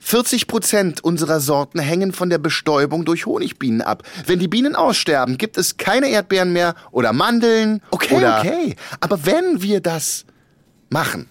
40 0.00 0.46
Prozent 0.46 1.02
unserer 1.02 1.40
Sorten 1.40 1.78
hängen 1.78 2.12
von 2.12 2.28
der 2.28 2.36
Bestäubung 2.36 3.06
durch 3.06 3.24
Honigbienen 3.24 3.80
ab. 3.80 4.02
Wenn 4.26 4.40
die 4.40 4.48
Bienen 4.48 4.76
aussterben, 4.76 5.38
gibt 5.38 5.56
es 5.56 5.78
keine 5.78 6.10
Erdbeeren 6.10 6.52
mehr 6.52 6.74
oder 6.90 7.14
Mandeln. 7.14 7.80
Okay, 7.90 8.14
oder 8.14 8.40
okay. 8.40 8.76
Aber 9.00 9.24
wenn 9.24 9.62
wir 9.62 9.80
das 9.80 10.26
machen, 10.90 11.28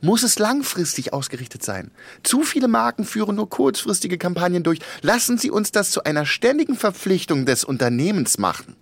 muss 0.00 0.22
es 0.22 0.38
langfristig 0.38 1.12
ausgerichtet 1.12 1.62
sein. 1.62 1.90
Zu 2.22 2.42
viele 2.42 2.68
Marken 2.68 3.04
führen 3.04 3.36
nur 3.36 3.48
kurzfristige 3.48 4.18
Kampagnen 4.18 4.62
durch. 4.62 4.78
Lassen 5.02 5.38
Sie 5.38 5.50
uns 5.50 5.72
das 5.72 5.90
zu 5.90 6.04
einer 6.04 6.26
ständigen 6.26 6.76
Verpflichtung 6.76 7.46
des 7.46 7.64
Unternehmens 7.64 8.38
machen. 8.38 8.76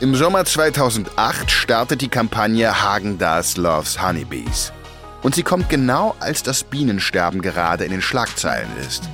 Im 0.00 0.14
Sommer 0.14 0.44
2008 0.44 1.50
startet 1.50 2.02
die 2.02 2.08
Kampagne 2.08 2.82
Hagen 2.82 3.18
Dazs 3.18 3.56
Loves 3.56 4.02
Honeybees. 4.02 4.72
Und 5.22 5.34
sie 5.34 5.42
kommt 5.42 5.70
genau, 5.70 6.14
als 6.20 6.42
das 6.42 6.64
Bienensterben 6.64 7.40
gerade 7.40 7.84
in 7.84 7.90
den 7.90 8.02
Schlagzeilen 8.02 8.68
ist. 8.86 9.04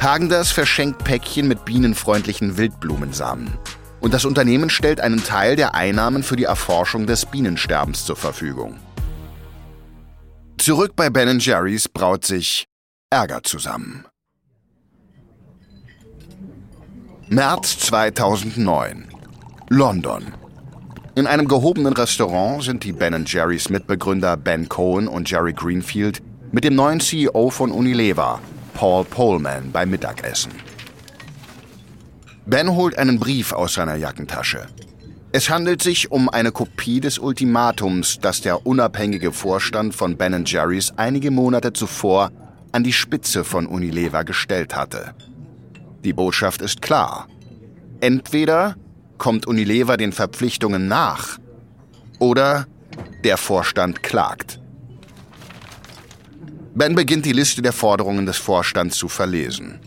Hagendas 0.00 0.50
verschenkt 0.50 1.04
Päckchen 1.04 1.46
mit 1.46 1.64
bienenfreundlichen 1.64 2.56
Wildblumensamen 2.56 3.52
und 4.00 4.14
das 4.14 4.24
Unternehmen 4.24 4.70
stellt 4.70 5.00
einen 5.00 5.22
Teil 5.22 5.56
der 5.56 5.74
Einnahmen 5.74 6.22
für 6.22 6.36
die 6.36 6.44
Erforschung 6.44 7.06
des 7.06 7.26
Bienensterbens 7.26 8.04
zur 8.04 8.16
Verfügung. 8.16 8.78
Zurück 10.58 10.92
bei 10.96 11.10
Ben 11.10 11.38
Jerry's 11.38 11.88
braut 11.88 12.24
sich 12.24 12.66
Ärger 13.10 13.42
zusammen. 13.42 14.04
März 17.28 17.78
2009. 17.80 19.08
London. 19.68 20.34
In 21.14 21.26
einem 21.26 21.48
gehobenen 21.48 21.92
Restaurant 21.92 22.62
sind 22.62 22.84
die 22.84 22.92
Ben 22.92 23.24
Jerry's 23.26 23.68
Mitbegründer 23.68 24.36
Ben 24.36 24.68
Cohen 24.68 25.08
und 25.08 25.30
Jerry 25.30 25.52
Greenfield 25.52 26.22
mit 26.52 26.64
dem 26.64 26.74
neuen 26.74 27.00
CEO 27.00 27.50
von 27.50 27.70
Unilever, 27.70 28.40
Paul 28.74 29.04
Polman, 29.04 29.70
beim 29.72 29.90
Mittagessen. 29.90 30.52
Ben 32.48 32.74
holt 32.74 32.96
einen 32.96 33.18
Brief 33.18 33.52
aus 33.52 33.74
seiner 33.74 33.96
Jackentasche. 33.96 34.68
Es 35.32 35.50
handelt 35.50 35.82
sich 35.82 36.10
um 36.10 36.30
eine 36.30 36.50
Kopie 36.50 36.98
des 36.98 37.18
Ultimatums, 37.18 38.20
das 38.22 38.40
der 38.40 38.66
unabhängige 38.66 39.32
Vorstand 39.32 39.94
von 39.94 40.16
Ben 40.16 40.46
Jerry's 40.46 40.94
einige 40.96 41.30
Monate 41.30 41.74
zuvor 41.74 42.32
an 42.72 42.84
die 42.84 42.94
Spitze 42.94 43.44
von 43.44 43.66
Unilever 43.66 44.24
gestellt 44.24 44.74
hatte. 44.74 45.14
Die 46.04 46.14
Botschaft 46.14 46.62
ist 46.62 46.80
klar. 46.80 47.28
Entweder 48.00 48.76
kommt 49.18 49.46
Unilever 49.46 49.98
den 49.98 50.12
Verpflichtungen 50.12 50.88
nach 50.88 51.38
oder 52.18 52.66
der 53.24 53.36
Vorstand 53.36 54.02
klagt. 54.02 54.58
Ben 56.74 56.94
beginnt 56.94 57.26
die 57.26 57.32
Liste 57.32 57.60
der 57.60 57.74
Forderungen 57.74 58.24
des 58.24 58.38
Vorstands 58.38 58.96
zu 58.96 59.08
verlesen. 59.08 59.80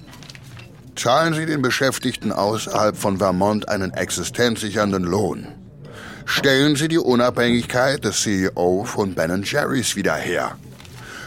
Zahlen 1.01 1.33
Sie 1.33 1.47
den 1.47 1.63
Beschäftigten 1.63 2.31
außerhalb 2.31 2.95
von 2.95 3.17
Vermont 3.17 3.67
einen 3.67 3.91
existenzsichernden 3.91 5.01
Lohn. 5.03 5.47
Stellen 6.25 6.75
Sie 6.75 6.87
die 6.89 6.99
Unabhängigkeit 6.99 8.05
des 8.05 8.21
CEO 8.21 8.83
von 8.83 9.15
Ben 9.15 9.41
Jerry's 9.41 9.95
wieder 9.95 10.13
her. 10.13 10.59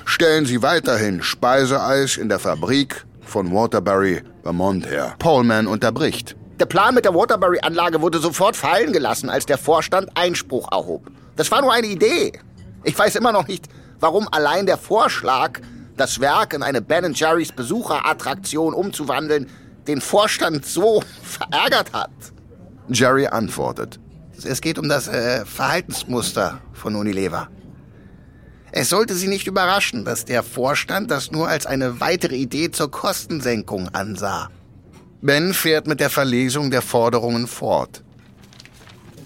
Stellen 0.04 0.47
Sie 0.47 0.62
weiterhin 0.62 1.25
Speiseeis 1.25 2.19
in 2.19 2.28
der 2.28 2.38
Fabrik 2.38 3.04
von 3.23 3.52
Waterbury, 3.52 4.23
Vermont 4.45 4.87
her. 4.87 5.16
Paulman 5.19 5.66
unterbricht. 5.66 6.37
Der 6.61 6.66
Plan 6.66 6.95
mit 6.95 7.04
der 7.04 7.16
Waterbury-Anlage 7.16 8.00
wurde 8.00 8.21
sofort 8.21 8.54
fallen 8.54 8.93
gelassen, 8.93 9.28
als 9.28 9.45
der 9.45 9.59
Vorstand 9.59 10.09
Einspruch 10.16 10.71
erhob. 10.71 11.11
Das 11.35 11.50
war 11.50 11.62
nur 11.62 11.73
eine 11.73 11.88
Idee. 11.88 12.38
Ich 12.85 12.97
weiß 12.97 13.16
immer 13.16 13.33
noch 13.33 13.49
nicht, 13.49 13.64
warum 13.99 14.28
allein 14.31 14.66
der 14.66 14.78
Vorschlag, 14.78 15.59
das 15.97 16.21
Werk 16.21 16.54
in 16.54 16.62
eine 16.62 16.81
Ben 16.81 17.12
Jerry's 17.12 17.50
Besucherattraktion 17.50 18.73
umzuwandeln, 18.73 19.49
den 19.87 20.00
Vorstand 20.00 20.64
so 20.67 21.03
verärgert 21.23 21.93
hat. 21.93 22.11
Jerry 22.88 23.26
antwortet. 23.26 23.99
Es 24.45 24.61
geht 24.61 24.79
um 24.79 24.88
das 24.88 25.09
äh, 25.09 25.45
Verhaltensmuster 25.45 26.61
von 26.73 26.97
Unilever. 26.97 27.49
Es 28.73 28.88
sollte 28.88 29.14
Sie 29.14 29.29
nicht 29.29 29.47
überraschen, 29.47 30.05
dass 30.05 30.25
der 30.25 30.43
Vorstand 30.43 31.11
das 31.11 31.31
nur 31.31 31.49
als 31.49 31.64
eine 31.64 32.00
weitere 32.00 32.35
Idee 32.35 32.71
zur 32.73 32.91
Kostensenkung 32.91 33.88
ansah. 33.91 34.50
Ben 35.23 35.55
fährt 35.55 35.87
mit 35.87 36.00
der 36.00 36.11
Verlesung 36.11 36.71
der 36.71 36.83
Forderungen 36.83 37.47
fort. 37.47 38.03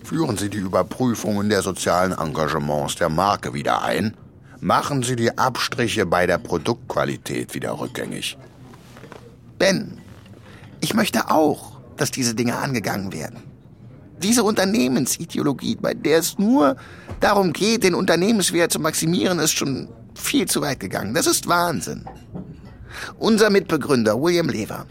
Führen 0.05 0.37
Sie 0.37 0.49
die 0.49 0.59
Überprüfungen 0.59 1.49
der 1.49 1.63
sozialen 1.63 2.13
Engagements 2.13 2.97
der 2.97 3.09
Marke 3.09 3.55
wieder 3.55 3.83
ein. 3.83 4.17
Machen 4.61 5.03
Sie 5.03 5.17
die 5.17 5.37
Abstriche 5.37 6.07
bei 6.07 6.27
der 6.27 6.39
Produktqualität 6.39 7.55
wieder 7.55 7.81
rückgängig. 7.81 8.37
Ben, 9.59 9.99
ich 10.81 10.95
möchte 10.95 11.31
auch, 11.31 11.81
dass 11.97 12.11
diese 12.11 12.35
Dinge 12.35 12.57
angegangen 12.57 13.13
werden. 13.13 13.43
Diese 14.23 14.43
Unternehmensideologie, 14.43 15.77
bei 15.77 15.95
der 15.95 16.19
es 16.19 16.39
nur 16.39 16.77
darum 17.21 17.53
geht, 17.53 17.85
den 17.85 17.95
Unternehmenswert 17.95 18.73
zu 18.73 18.81
maximieren, 18.81 19.39
ist 19.39 19.53
schon 19.53 19.89
viel 20.15 20.47
zu 20.47 20.61
weit 20.61 20.81
gegangen. 20.81 21.15
Das 21.15 21.27
ist 21.27 21.47
Wahnsinn. 21.47 22.05
Unser 23.19 23.51
Mitbegründer 23.51 24.21
William 24.21 24.49
Lever 24.49 24.87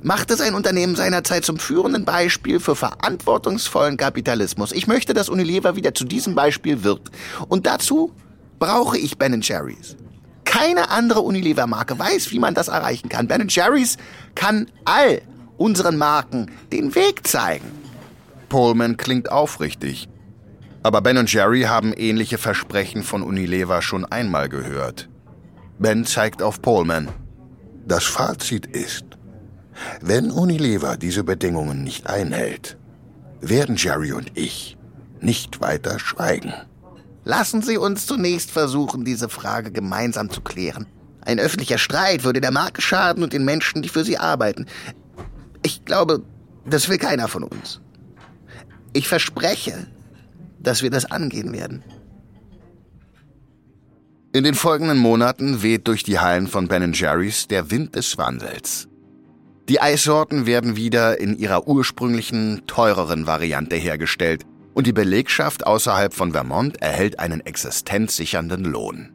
machte 0.00 0.36
sein 0.36 0.54
Unternehmen 0.54 0.94
seinerzeit 0.94 1.44
zum 1.44 1.58
führenden 1.58 2.04
Beispiel 2.04 2.60
für 2.60 2.76
verantwortungsvollen 2.76 3.96
Kapitalismus. 3.96 4.70
Ich 4.72 4.86
möchte, 4.86 5.12
dass 5.12 5.28
Unilever 5.28 5.74
wieder 5.74 5.94
zu 5.94 6.04
diesem 6.04 6.36
Beispiel 6.36 6.84
wird. 6.84 7.10
Und 7.48 7.66
dazu 7.66 8.12
brauche 8.60 8.96
ich 8.98 9.18
Ben 9.18 9.40
Jerry's. 9.40 9.96
Keine 10.48 10.88
andere 10.88 11.20
Unilever-Marke 11.20 11.98
weiß, 11.98 12.30
wie 12.30 12.38
man 12.38 12.54
das 12.54 12.68
erreichen 12.68 13.10
kann. 13.10 13.28
Ben 13.28 13.46
Jerry's 13.48 13.98
kann 14.34 14.66
all 14.86 15.20
unseren 15.58 15.98
Marken 15.98 16.50
den 16.72 16.94
Weg 16.94 17.26
zeigen. 17.26 17.70
Pullman 18.48 18.96
klingt 18.96 19.30
aufrichtig. 19.30 20.08
Aber 20.82 21.02
Ben 21.02 21.18
und 21.18 21.30
Jerry 21.30 21.64
haben 21.64 21.92
ähnliche 21.92 22.38
Versprechen 22.38 23.02
von 23.02 23.22
Unilever 23.22 23.82
schon 23.82 24.06
einmal 24.06 24.48
gehört. 24.48 25.10
Ben 25.78 26.06
zeigt 26.06 26.42
auf 26.42 26.62
Pullman. 26.62 27.08
Das 27.86 28.04
Fazit 28.04 28.64
ist, 28.64 29.04
wenn 30.00 30.30
Unilever 30.30 30.96
diese 30.96 31.24
Bedingungen 31.24 31.84
nicht 31.84 32.06
einhält, 32.06 32.78
werden 33.42 33.76
Jerry 33.76 34.12
und 34.12 34.32
ich 34.34 34.78
nicht 35.20 35.60
weiter 35.60 35.98
schweigen. 35.98 36.54
Lassen 37.28 37.60
Sie 37.60 37.76
uns 37.76 38.06
zunächst 38.06 38.50
versuchen, 38.50 39.04
diese 39.04 39.28
Frage 39.28 39.70
gemeinsam 39.70 40.30
zu 40.30 40.40
klären. 40.40 40.86
Ein 41.20 41.38
öffentlicher 41.38 41.76
Streit 41.76 42.24
würde 42.24 42.40
der 42.40 42.52
Marke 42.52 42.80
schaden 42.80 43.22
und 43.22 43.34
den 43.34 43.44
Menschen, 43.44 43.82
die 43.82 43.90
für 43.90 44.02
sie 44.02 44.16
arbeiten. 44.16 44.64
Ich 45.62 45.84
glaube, 45.84 46.22
das 46.64 46.88
will 46.88 46.96
keiner 46.96 47.28
von 47.28 47.42
uns. 47.42 47.82
Ich 48.94 49.08
verspreche, 49.08 49.88
dass 50.58 50.82
wir 50.82 50.88
das 50.88 51.04
angehen 51.04 51.52
werden. 51.52 51.84
In 54.32 54.42
den 54.42 54.54
folgenden 54.54 54.96
Monaten 54.96 55.62
weht 55.62 55.86
durch 55.86 56.04
die 56.04 56.18
Hallen 56.18 56.46
von 56.46 56.66
Ben 56.66 56.94
Jerry's 56.94 57.46
der 57.46 57.70
Wind 57.70 57.94
des 57.94 58.16
Wandels. 58.16 58.88
Die 59.68 59.82
Eissorten 59.82 60.46
werden 60.46 60.76
wieder 60.76 61.20
in 61.20 61.36
ihrer 61.36 61.68
ursprünglichen, 61.68 62.62
teureren 62.66 63.26
Variante 63.26 63.76
hergestellt 63.76 64.46
und 64.78 64.86
die 64.86 64.92
Belegschaft 64.92 65.66
außerhalb 65.66 66.14
von 66.14 66.30
Vermont 66.30 66.80
erhält 66.80 67.18
einen 67.18 67.40
existenzsichernden 67.40 68.64
Lohn. 68.64 69.08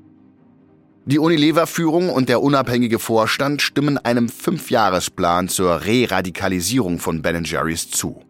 Die 1.06 1.20
Unilever-Führung 1.20 2.10
und 2.10 2.28
der 2.28 2.42
unabhängige 2.42 3.00
Vorstand 3.00 3.62
stimmen 3.62 3.98
einem 3.98 4.28
Fünfjahresplan 4.28 5.48
zur 5.48 5.86
Re-Radikalisierung 5.86 7.00
von 7.00 7.22
Ben 7.22 7.46
Jerry's 7.46 7.90
zu. 7.90 8.26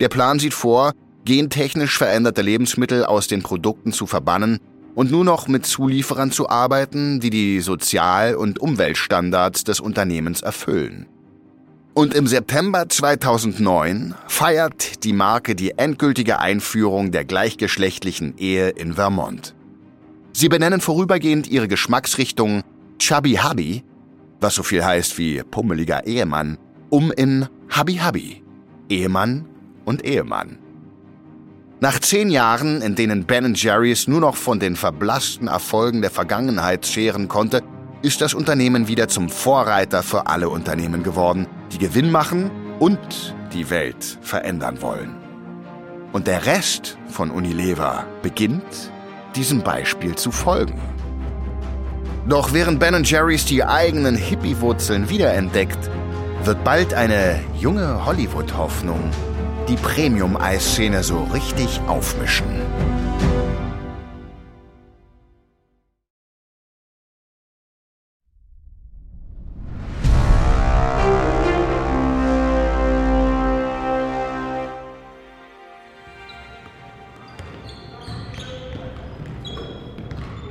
Der 0.00 0.10
Plan 0.10 0.38
sieht 0.38 0.52
vor, 0.52 0.92
gentechnisch 1.24 1.96
veränderte 1.96 2.42
Lebensmittel 2.42 3.06
aus 3.06 3.26
den 3.26 3.42
Produkten 3.42 3.94
zu 3.94 4.06
verbannen 4.06 4.58
und 4.94 5.10
nur 5.10 5.24
noch 5.24 5.48
mit 5.48 5.64
Zulieferern 5.64 6.30
zu 6.30 6.50
arbeiten, 6.50 7.20
die 7.20 7.30
die 7.30 7.60
Sozial- 7.60 8.34
und 8.34 8.58
Umweltstandards 8.58 9.64
des 9.64 9.80
Unternehmens 9.80 10.42
erfüllen. 10.42 11.06
Und 11.92 12.14
im 12.14 12.26
September 12.26 12.88
2009 12.88 14.14
feiert 14.28 15.04
die 15.04 15.12
Marke 15.12 15.56
die 15.56 15.72
endgültige 15.76 16.38
Einführung 16.38 17.10
der 17.10 17.24
gleichgeschlechtlichen 17.24 18.38
Ehe 18.38 18.70
in 18.70 18.94
Vermont. 18.94 19.54
Sie 20.32 20.48
benennen 20.48 20.80
vorübergehend 20.80 21.48
ihre 21.48 21.66
Geschmacksrichtung 21.66 22.62
Chubby 22.98 23.40
Hubby, 23.42 23.82
was 24.40 24.54
so 24.54 24.62
viel 24.62 24.84
heißt 24.84 25.18
wie 25.18 25.42
pummeliger 25.42 26.06
Ehemann, 26.06 26.58
um 26.90 27.10
in 27.10 27.48
Hubby 27.76 27.96
Hubby, 27.96 28.42
Ehemann 28.88 29.46
und 29.84 30.04
Ehemann. 30.04 30.58
Nach 31.80 31.98
zehn 31.98 32.30
Jahren, 32.30 32.82
in 32.82 32.94
denen 32.94 33.24
Ben 33.24 33.54
Jerry's 33.54 34.06
nur 34.06 34.20
noch 34.20 34.36
von 34.36 34.60
den 34.60 34.76
verblassten 34.76 35.48
Erfolgen 35.48 36.02
der 36.02 36.10
Vergangenheit 36.10 36.84
zehren 36.84 37.26
konnte, 37.26 37.62
ist 38.02 38.20
das 38.20 38.32
Unternehmen 38.32 38.86
wieder 38.86 39.08
zum 39.08 39.28
Vorreiter 39.28 40.02
für 40.02 40.26
alle 40.26 40.50
Unternehmen 40.50 41.02
geworden, 41.02 41.46
die 41.72 41.78
Gewinn 41.78 42.10
machen 42.10 42.50
und 42.78 43.34
die 43.52 43.70
Welt 43.70 44.18
verändern 44.22 44.82
wollen. 44.82 45.16
Und 46.12 46.26
der 46.26 46.46
Rest 46.46 46.98
von 47.08 47.30
Unilever 47.30 48.04
beginnt, 48.22 48.90
diesem 49.36 49.62
Beispiel 49.62 50.14
zu 50.16 50.32
folgen. 50.32 50.80
Doch 52.28 52.52
während 52.52 52.80
Ben 52.80 53.02
Jerry's 53.04 53.44
die 53.44 53.64
eigenen 53.64 54.16
Hippie-Wurzeln 54.16 55.08
wiederentdeckt, 55.08 55.90
wird 56.44 56.62
bald 56.64 56.94
eine 56.94 57.40
junge 57.58 58.04
Hollywood-Hoffnung 58.04 59.10
die 59.70 59.76
Premium-Eisszene 59.76 61.04
so 61.04 61.22
richtig 61.32 61.80
aufmischen. 61.86 62.46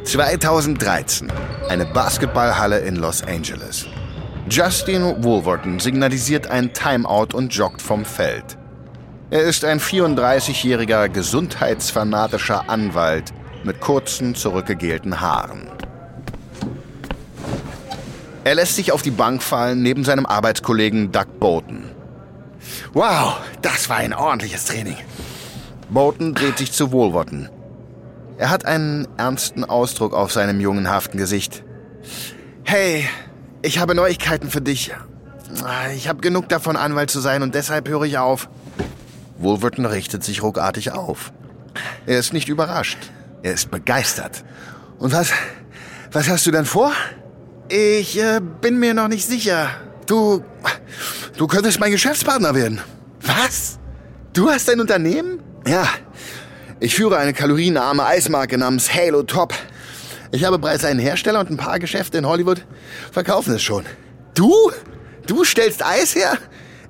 »2013. 0.10 1.30
Eine 1.70 1.86
Basketballhalle 1.86 2.80
in 2.80 2.96
Los 2.96 3.22
Angeles. 3.22 3.86
Justin 4.50 5.24
Wolverton 5.24 5.80
signalisiert 5.80 6.48
ein 6.48 6.74
Timeout 6.74 7.36
und 7.36 7.54
joggt 7.54 7.80
vom 7.80 8.04
Feld. 8.06 8.58
Er 9.30 9.44
ist 9.44 9.64
ein 9.64 9.80
34-jähriger 9.80 11.10
gesundheitsfanatischer 11.10 12.68
Anwalt 12.68 13.32
mit 13.64 13.80
kurzen, 13.82 14.34
zurückgegelten 14.34 15.22
Haaren. 15.22 15.68
Er 18.44 18.56
lässt 18.56 18.78
sich 18.78 18.92
auf 18.92 19.04
die 19.04 19.12
Bank 19.12 19.44
fallen 19.44 19.84
neben 19.84 20.04
seinem 20.04 20.26
Arbeitskollegen 20.26 21.12
Doug 21.12 21.40
Bolton. 21.40 21.84
Wow, 22.94 23.38
das 23.62 23.90
war 23.90 23.98
ein 23.98 24.16
ordentliches 24.16 24.66
Training. 24.66 24.98
Bolton 25.92 26.34
dreht 26.34 26.58
sich 26.58 26.72
zu 26.72 26.92
Wohlworten. 26.92 27.50
Er 28.40 28.50
hat 28.50 28.66
einen 28.66 29.06
ernsten 29.18 29.66
Ausdruck 29.66 30.14
auf 30.14 30.32
seinem 30.32 30.62
jungenhaften 30.62 31.18
Gesicht. 31.18 31.66
Hey, 32.64 33.06
ich 33.62 33.80
habe 33.80 33.94
Neuigkeiten 33.96 34.50
für 34.50 34.62
dich. 34.62 34.94
Ich 35.94 36.08
habe 36.08 36.22
genug 36.22 36.48
davon, 36.48 36.78
Anwalt 36.78 37.12
zu 37.12 37.20
sein 37.20 37.44
und 37.44 37.54
deshalb 37.54 37.90
höre 37.90 38.04
ich 38.04 38.18
auf. 38.18 38.48
Wolverton 39.40 39.86
richtet 39.86 40.24
sich 40.24 40.42
ruckartig 40.42 40.94
auf. 40.94 41.34
Er 42.06 42.18
ist 42.18 42.32
nicht 42.32 42.48
überrascht. 42.48 43.12
Er 43.44 43.56
ist 43.56 43.72
begeistert. 43.72 44.46
Und 45.00 45.12
was, 45.12 45.34
was 46.14 46.30
hast 46.30 46.46
du 46.46 46.52
denn 46.52 46.66
vor? 46.66 46.94
Ich 47.68 48.18
äh, 48.22 48.40
bin 48.40 48.80
mir 48.80 48.94
noch 48.94 49.10
nicht 49.10 49.28
sicher. 49.28 49.68
Du, 50.06 50.46
du 51.36 51.46
könntest 51.46 51.82
mein 51.82 51.92
Geschäftspartner 51.92 52.56
werden. 52.56 52.80
Was? 53.22 53.80
Du 54.32 54.50
hast 54.50 54.70
ein 54.70 54.80
Unternehmen? 54.80 55.44
Ja, 55.68 55.90
ich 56.80 56.96
führe 56.96 57.18
eine 57.18 57.34
kalorienarme 57.34 58.06
Eismarke 58.06 58.58
namens 58.58 58.94
Halo 58.94 59.24
Top. 59.24 59.54
Ich 60.32 60.44
habe 60.46 60.60
bereits 60.60 60.86
einen 60.86 61.00
Hersteller 61.00 61.40
und 61.40 61.50
ein 61.50 61.58
paar 61.58 61.80
Geschäfte 61.80 62.18
in 62.18 62.28
Hollywood 62.28 62.66
verkaufen 63.12 63.54
es 63.56 63.62
schon. 63.62 63.86
Du? 64.36 64.54
Du 65.26 65.44
stellst 65.44 65.86
Eis 65.86 66.16
her? 66.16 66.38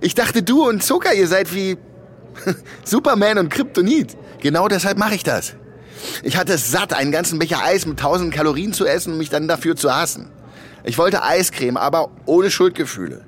Ich 0.02 0.16
dachte, 0.16 0.44
du 0.44 0.68
und 0.68 0.84
Zucker, 0.84 1.14
ihr 1.14 1.28
seid 1.28 1.54
wie 1.54 1.78
Superman 2.84 3.38
und 3.38 3.50
Kryptonit. 3.50 4.16
Genau 4.40 4.68
deshalb 4.68 4.98
mache 4.98 5.16
ich 5.16 5.24
das. 5.24 5.56
Ich 6.24 6.38
hatte 6.38 6.54
es 6.54 6.72
satt, 6.72 6.94
einen 6.94 7.12
ganzen 7.12 7.40
Becher 7.40 7.64
Eis 7.64 7.86
mit 7.86 8.00
1000 8.00 8.34
Kalorien 8.34 8.74
zu 8.74 8.86
essen 8.86 9.14
und 9.14 9.18
mich 9.18 9.30
dann 9.30 9.48
dafür 9.48 9.76
zu 9.76 9.94
hassen. 9.94 10.32
Ich 10.84 10.98
wollte 10.98 11.24
Eiscreme, 11.24 11.78
aber 11.78 12.12
ohne 12.26 12.50
Schuldgefühle. 12.52 13.26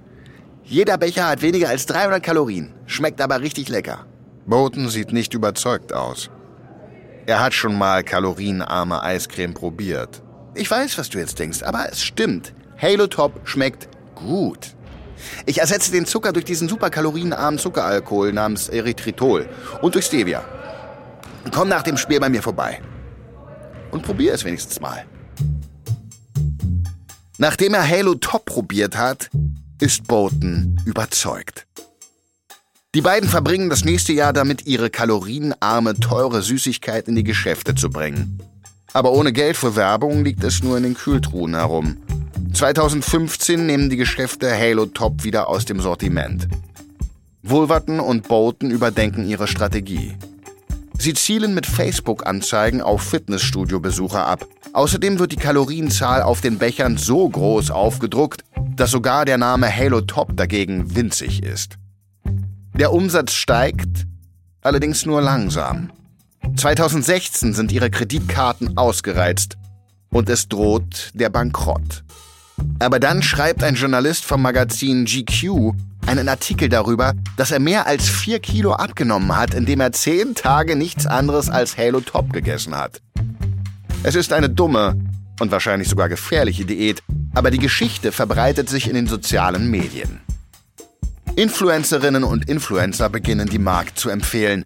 Jeder 0.63 0.97
Becher 0.97 1.27
hat 1.27 1.41
weniger 1.41 1.67
als 1.67 1.85
300 1.87 2.23
Kalorien, 2.23 2.73
schmeckt 2.85 3.19
aber 3.19 3.41
richtig 3.41 3.67
lecker. 3.67 4.05
Bowden 4.45 4.87
sieht 4.89 5.11
nicht 5.11 5.33
überzeugt 5.33 5.91
aus. 5.91 6.29
Er 7.25 7.39
hat 7.39 7.53
schon 7.53 7.77
mal 7.77 8.03
kalorienarme 8.03 9.01
Eiscreme 9.03 9.53
probiert. 9.53 10.21
Ich 10.55 10.69
weiß, 10.69 10.97
was 10.97 11.09
du 11.09 11.19
jetzt 11.19 11.39
denkst, 11.39 11.63
aber 11.63 11.87
es 11.91 12.03
stimmt. 12.03 12.53
Halo 12.81 13.07
Top 13.07 13.47
schmeckt 13.47 13.87
gut. 14.15 14.75
Ich 15.45 15.59
ersetze 15.59 15.91
den 15.91 16.05
Zucker 16.05 16.33
durch 16.33 16.45
diesen 16.45 16.67
super 16.67 16.89
kalorienarmen 16.89 17.59
Zuckeralkohol 17.59 18.33
namens 18.33 18.69
Erythritol 18.69 19.47
und 19.81 19.93
durch 19.93 20.05
Stevia. 20.05 20.43
Komm 21.53 21.69
nach 21.69 21.83
dem 21.83 21.97
Spiel 21.97 22.19
bei 22.19 22.29
mir 22.29 22.41
vorbei. 22.41 22.81
Und 23.91 24.03
probier 24.03 24.33
es 24.33 24.43
wenigstens 24.43 24.79
mal. 24.79 25.05
Nachdem 27.37 27.73
er 27.73 27.87
Halo 27.87 28.15
Top 28.15 28.45
probiert 28.45 28.97
hat, 28.97 29.29
ist 29.79 30.07
Bolton 30.07 30.79
überzeugt. 30.85 31.65
Die 32.93 33.01
beiden 33.01 33.29
verbringen 33.29 33.69
das 33.69 33.85
nächste 33.85 34.11
Jahr 34.11 34.33
damit, 34.33 34.65
ihre 34.67 34.89
kalorienarme, 34.89 35.97
teure 36.01 36.41
Süßigkeit 36.41 37.07
in 37.07 37.15
die 37.15 37.23
Geschäfte 37.23 37.73
zu 37.73 37.89
bringen. 37.89 38.41
Aber 38.91 39.13
ohne 39.13 39.31
Geld 39.31 39.55
für 39.55 39.77
Werbung 39.77 40.25
liegt 40.25 40.43
es 40.43 40.61
nur 40.61 40.75
in 40.75 40.83
den 40.83 40.95
Kühltruhen 40.95 41.55
herum. 41.55 41.95
2015 42.53 43.65
nehmen 43.65 43.89
die 43.89 43.95
Geschäfte 43.95 44.53
Halo 44.53 44.87
Top 44.87 45.23
wieder 45.23 45.47
aus 45.47 45.63
dem 45.63 45.79
Sortiment. 45.79 46.49
Wolverton 47.43 48.01
und 48.01 48.27
Bolton 48.27 48.71
überdenken 48.71 49.25
ihre 49.25 49.47
Strategie. 49.47 50.17
Sie 50.99 51.13
zielen 51.13 51.53
mit 51.53 51.65
Facebook-Anzeigen 51.65 52.81
auf 52.81 53.03
Fitnessstudio-Besucher 53.03 54.27
ab. 54.27 54.45
Außerdem 54.73 55.17
wird 55.17 55.31
die 55.31 55.37
Kalorienzahl 55.37 56.21
auf 56.21 56.41
den 56.41 56.57
Bechern 56.57 56.97
so 56.97 57.29
groß 57.29 57.71
aufgedruckt, 57.71 58.43
dass 58.75 58.91
sogar 58.91 59.23
der 59.23 59.37
Name 59.37 59.73
Halo 59.73 60.01
Top 60.01 60.35
dagegen 60.35 60.93
winzig 60.93 61.41
ist. 61.41 61.77
Der 62.81 62.93
Umsatz 62.93 63.33
steigt, 63.33 64.07
allerdings 64.61 65.05
nur 65.05 65.21
langsam. 65.21 65.91
2016 66.55 67.53
sind 67.53 67.71
ihre 67.71 67.91
Kreditkarten 67.91 68.75
ausgereizt 68.75 69.55
und 70.09 70.27
es 70.29 70.49
droht 70.49 71.11
der 71.13 71.29
Bankrott. 71.29 72.03
Aber 72.79 72.99
dann 72.99 73.21
schreibt 73.21 73.63
ein 73.63 73.75
Journalist 73.75 74.25
vom 74.25 74.41
Magazin 74.41 75.05
GQ 75.05 75.73
einen 76.07 76.27
Artikel 76.27 76.69
darüber, 76.69 77.13
dass 77.37 77.51
er 77.51 77.59
mehr 77.59 77.85
als 77.85 78.09
vier 78.09 78.39
Kilo 78.39 78.73
abgenommen 78.73 79.37
hat, 79.37 79.53
indem 79.53 79.79
er 79.79 79.91
zehn 79.91 80.33
Tage 80.33 80.75
nichts 80.75 81.05
anderes 81.05 81.49
als 81.49 81.77
Halo 81.77 82.01
Top 82.01 82.33
gegessen 82.33 82.75
hat. 82.75 82.99
Es 84.01 84.15
ist 84.15 84.33
eine 84.33 84.49
dumme 84.49 84.97
und 85.39 85.51
wahrscheinlich 85.51 85.87
sogar 85.87 86.09
gefährliche 86.09 86.65
Diät, 86.65 87.03
aber 87.35 87.51
die 87.51 87.59
Geschichte 87.59 88.11
verbreitet 88.11 88.69
sich 88.69 88.87
in 88.89 88.95
den 88.95 89.05
sozialen 89.05 89.69
Medien. 89.69 90.21
Influencerinnen 91.37 92.25
und 92.25 92.49
Influencer 92.49 93.09
beginnen 93.09 93.47
die 93.47 93.57
Markt 93.57 93.97
zu 93.97 94.09
empfehlen. 94.09 94.65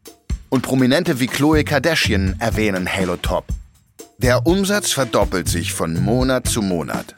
Und 0.50 0.64
Prominente 0.64 1.20
wie 1.20 1.28
Chloe 1.28 1.64
Kardashian 1.64 2.38
erwähnen 2.40 2.92
Halo 2.92 3.18
Top. 3.18 3.46
Der 4.18 4.48
Umsatz 4.48 4.92
verdoppelt 4.92 5.48
sich 5.48 5.74
von 5.74 5.94
Monat 6.04 6.48
zu 6.48 6.64
Monat. 6.64 7.16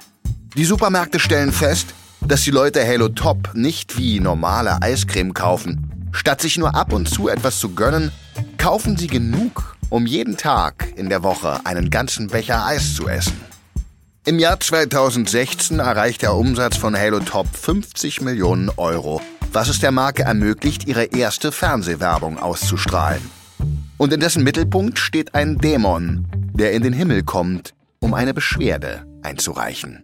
Die 0.56 0.66
Supermärkte 0.66 1.20
stellen 1.20 1.54
fest, 1.54 1.94
dass 2.20 2.42
die 2.42 2.52
Leute 2.52 2.86
Halo 2.86 3.08
Top 3.10 3.52
nicht 3.54 3.98
wie 3.98 4.20
normale 4.20 4.82
Eiscreme 4.82 5.34
kaufen. 5.34 6.10
Statt 6.12 6.42
sich 6.42 6.58
nur 6.58 6.76
ab 6.76 6.92
und 6.92 7.08
zu 7.08 7.30
etwas 7.30 7.60
zu 7.60 7.70
gönnen, 7.70 8.12
kaufen 8.58 8.98
sie 8.98 9.08
genug, 9.08 9.78
um 9.90 10.06
jeden 10.06 10.36
Tag 10.36 10.92
in 10.98 11.08
der 11.08 11.24
Woche 11.24 11.66
einen 11.66 11.90
ganzen 11.90 12.28
Becher 12.28 12.66
Eis 12.66 12.96
zu 12.96 13.08
essen. 13.08 13.40
Im 14.26 14.40
Jahr 14.40 14.60
2016 14.60 15.80
erreicht 15.80 16.22
der 16.22 16.34
Umsatz 16.34 16.76
von 16.76 16.98
Halo 16.98 17.22
Top 17.22 17.48
50 17.56 18.20
Millionen 18.20 18.70
Euro 18.76 19.22
was 19.58 19.70
es 19.70 19.80
der 19.80 19.92
Marke 19.92 20.22
ermöglicht, 20.22 20.88
ihre 20.88 21.06
erste 21.06 21.52
Fernsehwerbung 21.52 22.38
auszustrahlen. 22.38 23.28
Und 23.98 24.14
in 24.14 24.20
dessen 24.20 24.44
Mittelpunkt 24.44 25.00
steht 25.00 25.34
ein 25.34 25.58
Dämon, 25.58 26.28
der 26.54 26.74
in 26.74 26.84
den 26.84 26.94
Himmel 26.94 27.24
kommt, 27.24 27.74
um 27.98 28.14
eine 28.14 28.36
Beschwerde 28.36 29.08
einzureichen. 29.24 30.04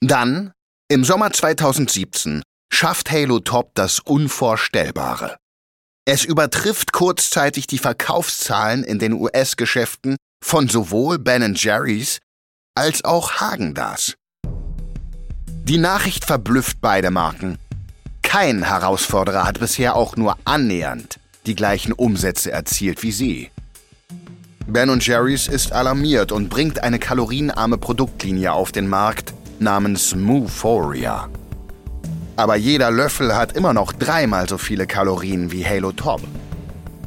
Dann, 0.00 0.52
im 0.88 1.02
Sommer 1.02 1.32
2017, 1.32 2.42
schafft 2.72 3.10
Halo 3.10 3.40
Top 3.40 3.72
das 3.74 3.98
Unvorstellbare. 3.98 5.38
Es 6.04 6.24
übertrifft 6.24 6.92
kurzzeitig 6.92 7.66
die 7.66 7.78
Verkaufszahlen 7.78 8.84
in 8.84 9.00
den 9.00 9.12
US-Geschäften 9.12 10.14
von 10.40 10.68
sowohl 10.68 11.18
Ben 11.18 11.52
Jerry's 11.56 12.20
als 12.76 13.04
auch 13.04 13.40
Hagendas. 13.40 14.14
Die 15.68 15.78
Nachricht 15.78 16.24
verblüfft 16.24 16.80
beide 16.80 17.10
Marken. 17.10 17.58
Kein 18.22 18.62
Herausforderer 18.62 19.42
hat 19.44 19.58
bisher 19.58 19.96
auch 19.96 20.14
nur 20.16 20.36
annähernd 20.44 21.18
die 21.46 21.56
gleichen 21.56 21.92
Umsätze 21.92 22.52
erzielt 22.52 23.02
wie 23.02 23.10
sie. 23.10 23.50
Ben 24.68 24.96
Jerry's 25.00 25.48
ist 25.48 25.72
alarmiert 25.72 26.30
und 26.30 26.50
bringt 26.50 26.84
eine 26.84 27.00
kalorienarme 27.00 27.78
Produktlinie 27.78 28.52
auf 28.52 28.70
den 28.70 28.86
Markt 28.86 29.34
namens 29.58 30.14
Moophoria. 30.14 31.28
Aber 32.36 32.54
jeder 32.54 32.92
Löffel 32.92 33.34
hat 33.34 33.56
immer 33.56 33.72
noch 33.72 33.92
dreimal 33.92 34.48
so 34.48 34.58
viele 34.58 34.86
Kalorien 34.86 35.50
wie 35.50 35.66
Halo 35.66 35.90
Top. 35.90 36.20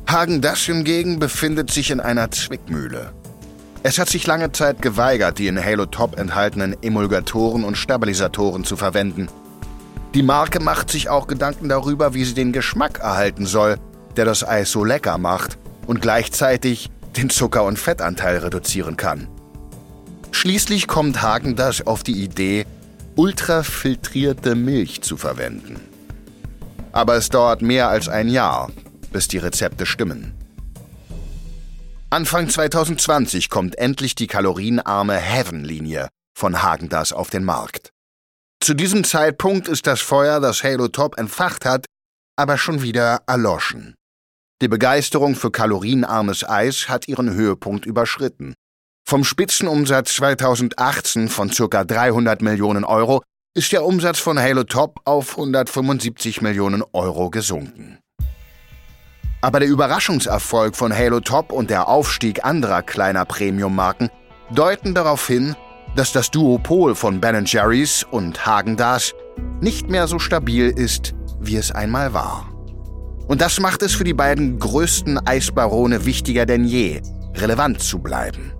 Hagen 0.05 0.41
Dash 0.41 0.65
hingegen 0.65 1.17
befindet 1.19 1.71
sich 1.71 1.91
in 1.91 2.01
einer 2.01 2.29
Zwickmühle. 2.29 3.13
Es 3.81 3.97
hat 3.97 4.09
sich 4.09 4.27
lange 4.27 4.51
Zeit 4.51 4.81
geweigert, 4.81 5.39
die 5.39 5.47
in 5.47 5.63
Halo 5.63 5.85
Top 5.85 6.19
enthaltenen 6.19 6.75
Emulgatoren 6.83 7.63
und 7.63 7.77
Stabilisatoren 7.77 8.65
zu 8.65 8.75
verwenden. 8.75 9.29
Die 10.13 10.23
Marke 10.23 10.59
macht 10.59 10.91
sich 10.91 11.07
auch 11.07 11.27
Gedanken 11.27 11.69
darüber, 11.69 12.13
wie 12.13 12.25
sie 12.25 12.33
den 12.33 12.51
Geschmack 12.51 12.99
erhalten 12.99 13.45
soll, 13.45 13.77
der 14.17 14.25
das 14.25 14.45
Eis 14.45 14.71
so 14.71 14.83
lecker 14.83 15.17
macht 15.17 15.57
und 15.87 16.01
gleichzeitig 16.01 16.89
den 17.15 17.29
Zucker- 17.29 17.63
und 17.63 17.79
Fettanteil 17.79 18.39
reduzieren 18.39 18.97
kann. 18.97 19.29
Schließlich 20.31 20.87
kommt 20.87 21.21
Hagen 21.21 21.55
Dash 21.55 21.83
auf 21.83 22.03
die 22.03 22.23
Idee, 22.23 22.65
ultrafiltrierte 23.15 24.55
Milch 24.55 25.01
zu 25.01 25.15
verwenden. 25.15 25.79
Aber 26.91 27.15
es 27.15 27.29
dauert 27.29 27.61
mehr 27.61 27.87
als 27.87 28.09
ein 28.09 28.27
Jahr, 28.27 28.69
bis 29.11 29.27
die 29.27 29.37
Rezepte 29.37 29.85
stimmen. 29.85 30.38
Anfang 32.11 32.49
2020 32.49 33.51
kommt 33.51 33.77
endlich 33.77 34.15
die 34.15 34.25
kalorienarme 34.25 35.15
Heaven-Linie 35.15 36.09
von 36.35 36.63
Hagendas 36.63 37.13
auf 37.13 37.29
den 37.29 37.43
Markt. 37.43 37.91
Zu 38.59 38.73
diesem 38.73 39.03
Zeitpunkt 39.03 39.67
ist 39.67 39.85
das 39.85 40.01
Feuer, 40.01 40.39
das 40.39 40.63
Halo 40.63 40.87
Top 40.87 41.19
entfacht 41.19 41.65
hat, 41.65 41.85
aber 42.35 42.57
schon 42.57 42.81
wieder 42.81 43.21
erloschen. 43.27 43.93
Die 44.59 44.67
Begeisterung 44.67 45.35
für 45.35 45.51
kalorienarmes 45.51 46.49
Eis 46.49 46.89
hat 46.89 47.07
ihren 47.07 47.31
Höhepunkt 47.31 47.85
überschritten. 47.85 48.55
Vom 49.07 49.23
Spitzenumsatz 49.23 50.15
2018 50.15 51.29
von 51.29 51.51
ca. 51.51 51.83
300 51.83 52.41
Millionen 52.41 52.85
Euro 52.85 53.21
ist 53.55 53.71
der 53.71 53.85
Umsatz 53.85 54.17
von 54.17 54.39
Halo 54.39 54.63
Top 54.63 54.99
auf 55.05 55.37
175 55.37 56.41
Millionen 56.41 56.83
Euro 56.91 57.29
gesunken. 57.29 57.99
Aber 59.41 59.59
der 59.59 59.69
Überraschungserfolg 59.69 60.75
von 60.75 60.93
Halo 60.93 61.21
Top 61.21 61.51
und 61.51 61.69
der 61.69 61.87
Aufstieg 61.87 62.43
anderer 62.43 62.81
kleiner 62.81 63.25
Premium-Marken 63.25 64.09
deuten 64.53 64.93
darauf 64.93 65.25
hin, 65.27 65.55
dass 65.95 66.11
das 66.11 66.29
Duopol 66.29 66.93
von 66.93 67.21
Ben 67.21 67.45
Jerry's 67.45 68.05
und 68.09 68.45
Hagendas 68.45 69.13
nicht 69.61 69.89
mehr 69.89 70.07
so 70.07 70.19
stabil 70.19 70.67
ist, 70.67 71.13
wie 71.39 71.55
es 71.55 71.71
einmal 71.71 72.13
war. 72.13 72.49
Und 73.27 73.41
das 73.41 73.59
macht 73.59 73.81
es 73.81 73.93
für 73.93 74.03
die 74.03 74.13
beiden 74.13 74.59
größten 74.59 75.25
Eisbarone 75.25 76.05
wichtiger 76.05 76.45
denn 76.45 76.65
je, 76.65 77.01
relevant 77.35 77.81
zu 77.81 77.99
bleiben. 77.99 78.53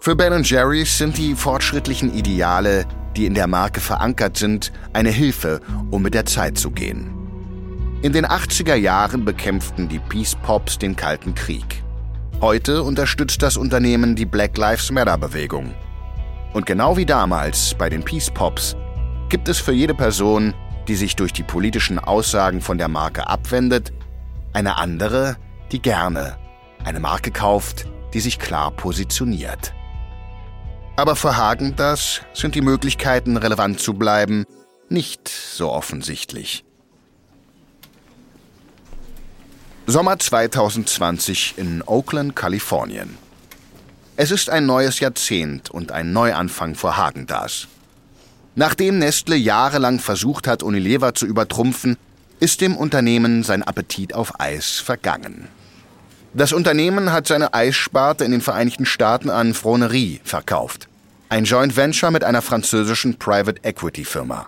Für 0.00 0.16
Ben 0.16 0.42
Jerry's 0.42 0.98
sind 0.98 1.16
die 1.16 1.34
fortschrittlichen 1.36 2.12
Ideale, 2.12 2.86
die 3.16 3.26
in 3.26 3.34
der 3.34 3.46
Marke 3.46 3.80
verankert 3.80 4.36
sind, 4.36 4.72
eine 4.92 5.10
Hilfe, 5.10 5.60
um 5.90 6.02
mit 6.02 6.14
der 6.14 6.26
Zeit 6.26 6.58
zu 6.58 6.70
gehen. 6.70 7.21
In 8.02 8.12
den 8.12 8.26
80er 8.26 8.74
Jahren 8.74 9.24
bekämpften 9.24 9.88
die 9.88 10.00
Peace 10.00 10.34
Pops 10.34 10.76
den 10.76 10.96
Kalten 10.96 11.36
Krieg. 11.36 11.84
Heute 12.40 12.82
unterstützt 12.82 13.42
das 13.42 13.56
Unternehmen 13.56 14.16
die 14.16 14.26
Black 14.26 14.58
Lives 14.58 14.90
Matter 14.90 15.16
Bewegung. 15.16 15.72
Und 16.52 16.66
genau 16.66 16.96
wie 16.96 17.06
damals 17.06 17.74
bei 17.74 17.88
den 17.88 18.02
Peace 18.02 18.28
Pops 18.28 18.74
gibt 19.28 19.48
es 19.48 19.60
für 19.60 19.70
jede 19.70 19.94
Person, 19.94 20.52
die 20.88 20.96
sich 20.96 21.14
durch 21.14 21.32
die 21.32 21.44
politischen 21.44 22.00
Aussagen 22.00 22.60
von 22.60 22.76
der 22.76 22.88
Marke 22.88 23.28
abwendet, 23.28 23.92
eine 24.52 24.78
andere, 24.78 25.36
die 25.70 25.80
gerne 25.80 26.38
eine 26.84 26.98
Marke 26.98 27.30
kauft, 27.30 27.86
die 28.14 28.20
sich 28.20 28.40
klar 28.40 28.72
positioniert. 28.72 29.74
Aber 30.96 31.14
für 31.14 31.36
Hagen 31.36 31.76
das 31.76 32.22
sind 32.34 32.56
die 32.56 32.62
Möglichkeiten, 32.62 33.36
relevant 33.36 33.78
zu 33.78 33.94
bleiben, 33.94 34.44
nicht 34.88 35.28
so 35.28 35.70
offensichtlich. 35.70 36.64
Sommer 39.92 40.18
2020 40.18 41.58
in 41.58 41.82
Oakland, 41.84 42.34
Kalifornien. 42.34 43.18
Es 44.16 44.30
ist 44.30 44.48
ein 44.48 44.64
neues 44.64 45.00
Jahrzehnt 45.00 45.70
und 45.70 45.92
ein 45.92 46.14
Neuanfang 46.14 46.76
für 46.76 46.96
Hagendas. 46.96 47.68
Nachdem 48.54 48.98
Nestle 48.98 49.36
jahrelang 49.36 49.98
versucht 49.98 50.46
hat, 50.46 50.62
Unilever 50.62 51.14
zu 51.14 51.26
übertrumpfen, 51.26 51.98
ist 52.40 52.62
dem 52.62 52.74
Unternehmen 52.74 53.42
sein 53.42 53.62
Appetit 53.62 54.14
auf 54.14 54.40
Eis 54.40 54.78
vergangen. 54.78 55.48
Das 56.32 56.54
Unternehmen 56.54 57.12
hat 57.12 57.26
seine 57.26 57.52
Eissparte 57.52 58.24
in 58.24 58.32
den 58.32 58.40
Vereinigten 58.40 58.86
Staaten 58.86 59.28
an 59.28 59.52
Fronerie 59.52 60.22
verkauft. 60.24 60.88
Ein 61.28 61.44
Joint 61.44 61.76
Venture 61.76 62.10
mit 62.10 62.24
einer 62.24 62.40
französischen 62.40 63.18
Private 63.18 63.62
Equity 63.62 64.06
Firma. 64.06 64.46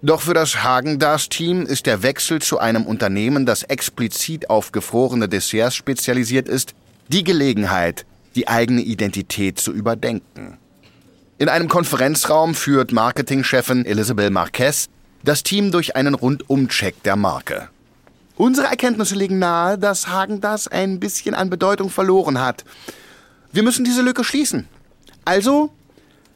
Doch 0.00 0.20
für 0.20 0.34
das 0.34 0.62
Hagen-Dazs-Team 0.62 1.66
ist 1.66 1.86
der 1.86 2.04
Wechsel 2.04 2.40
zu 2.40 2.58
einem 2.58 2.86
Unternehmen, 2.86 3.46
das 3.46 3.64
explizit 3.64 4.48
auf 4.48 4.70
gefrorene 4.70 5.28
Desserts 5.28 5.74
spezialisiert 5.74 6.48
ist, 6.48 6.74
die 7.08 7.24
Gelegenheit, 7.24 8.06
die 8.36 8.46
eigene 8.46 8.82
Identität 8.82 9.58
zu 9.58 9.72
überdenken. 9.72 10.56
In 11.38 11.48
einem 11.48 11.68
Konferenzraum 11.68 12.54
führt 12.54 12.92
Marketingchefin 12.92 13.84
Elisabeth 13.86 14.30
Marquez 14.30 14.88
das 15.24 15.42
Team 15.42 15.72
durch 15.72 15.96
einen 15.96 16.14
Rundumcheck 16.14 17.02
der 17.02 17.16
Marke. 17.16 17.68
Unsere 18.36 18.68
Erkenntnisse 18.68 19.16
legen 19.16 19.40
nahe, 19.40 19.78
dass 19.78 20.06
Hagen 20.06 20.40
das 20.40 20.68
ein 20.68 21.00
bisschen 21.00 21.34
an 21.34 21.50
Bedeutung 21.50 21.90
verloren 21.90 22.40
hat. 22.40 22.64
Wir 23.50 23.64
müssen 23.64 23.84
diese 23.84 24.02
Lücke 24.02 24.22
schließen. 24.22 24.68
Also, 25.24 25.70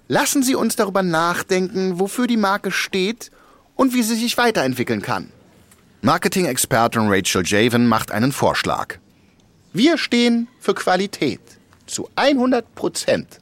lassen 0.09 0.43
Sie 0.43 0.57
uns 0.57 0.75
darüber 0.75 1.05
nachdenken, 1.05 2.01
wofür 2.01 2.27
die 2.27 2.37
Marke 2.37 2.73
steht 2.73 3.31
und 3.75 3.95
wie 3.95 4.03
sie 4.03 4.17
sich 4.17 4.37
weiterentwickeln 4.37 5.03
kann. 5.03 5.33
Marketing-Expertin 6.03 7.09
Rachel 7.09 7.45
Javen 7.47 7.87
macht 7.87 8.11
einen 8.11 8.33
Vorschlag. 8.33 8.99
Wir 9.73 9.99
stehen 9.99 10.49
für 10.59 10.75
Qualität. 10.75 11.41
Zu 11.87 12.09
100 12.17 12.75
Prozent. 12.75 13.41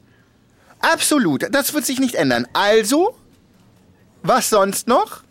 Absolut, 0.79 1.47
das 1.51 1.73
wird 1.73 1.85
sich 1.85 1.99
nicht 1.99 2.15
ändern. 2.15 2.47
Also, 2.53 3.15
was 4.23 4.49
sonst 4.49 4.87
noch? 4.87 5.23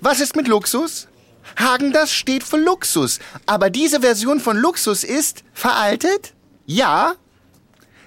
Was 0.00 0.20
ist 0.20 0.36
mit 0.36 0.48
Luxus? 0.48 1.08
Hagen, 1.56 1.92
das 1.92 2.12
steht 2.12 2.42
für 2.42 2.56
Luxus. 2.56 3.18
Aber 3.46 3.70
diese 3.70 4.00
Version 4.00 4.40
von 4.40 4.56
Luxus 4.56 5.04
ist 5.04 5.44
veraltet? 5.52 6.34
Ja. 6.66 7.14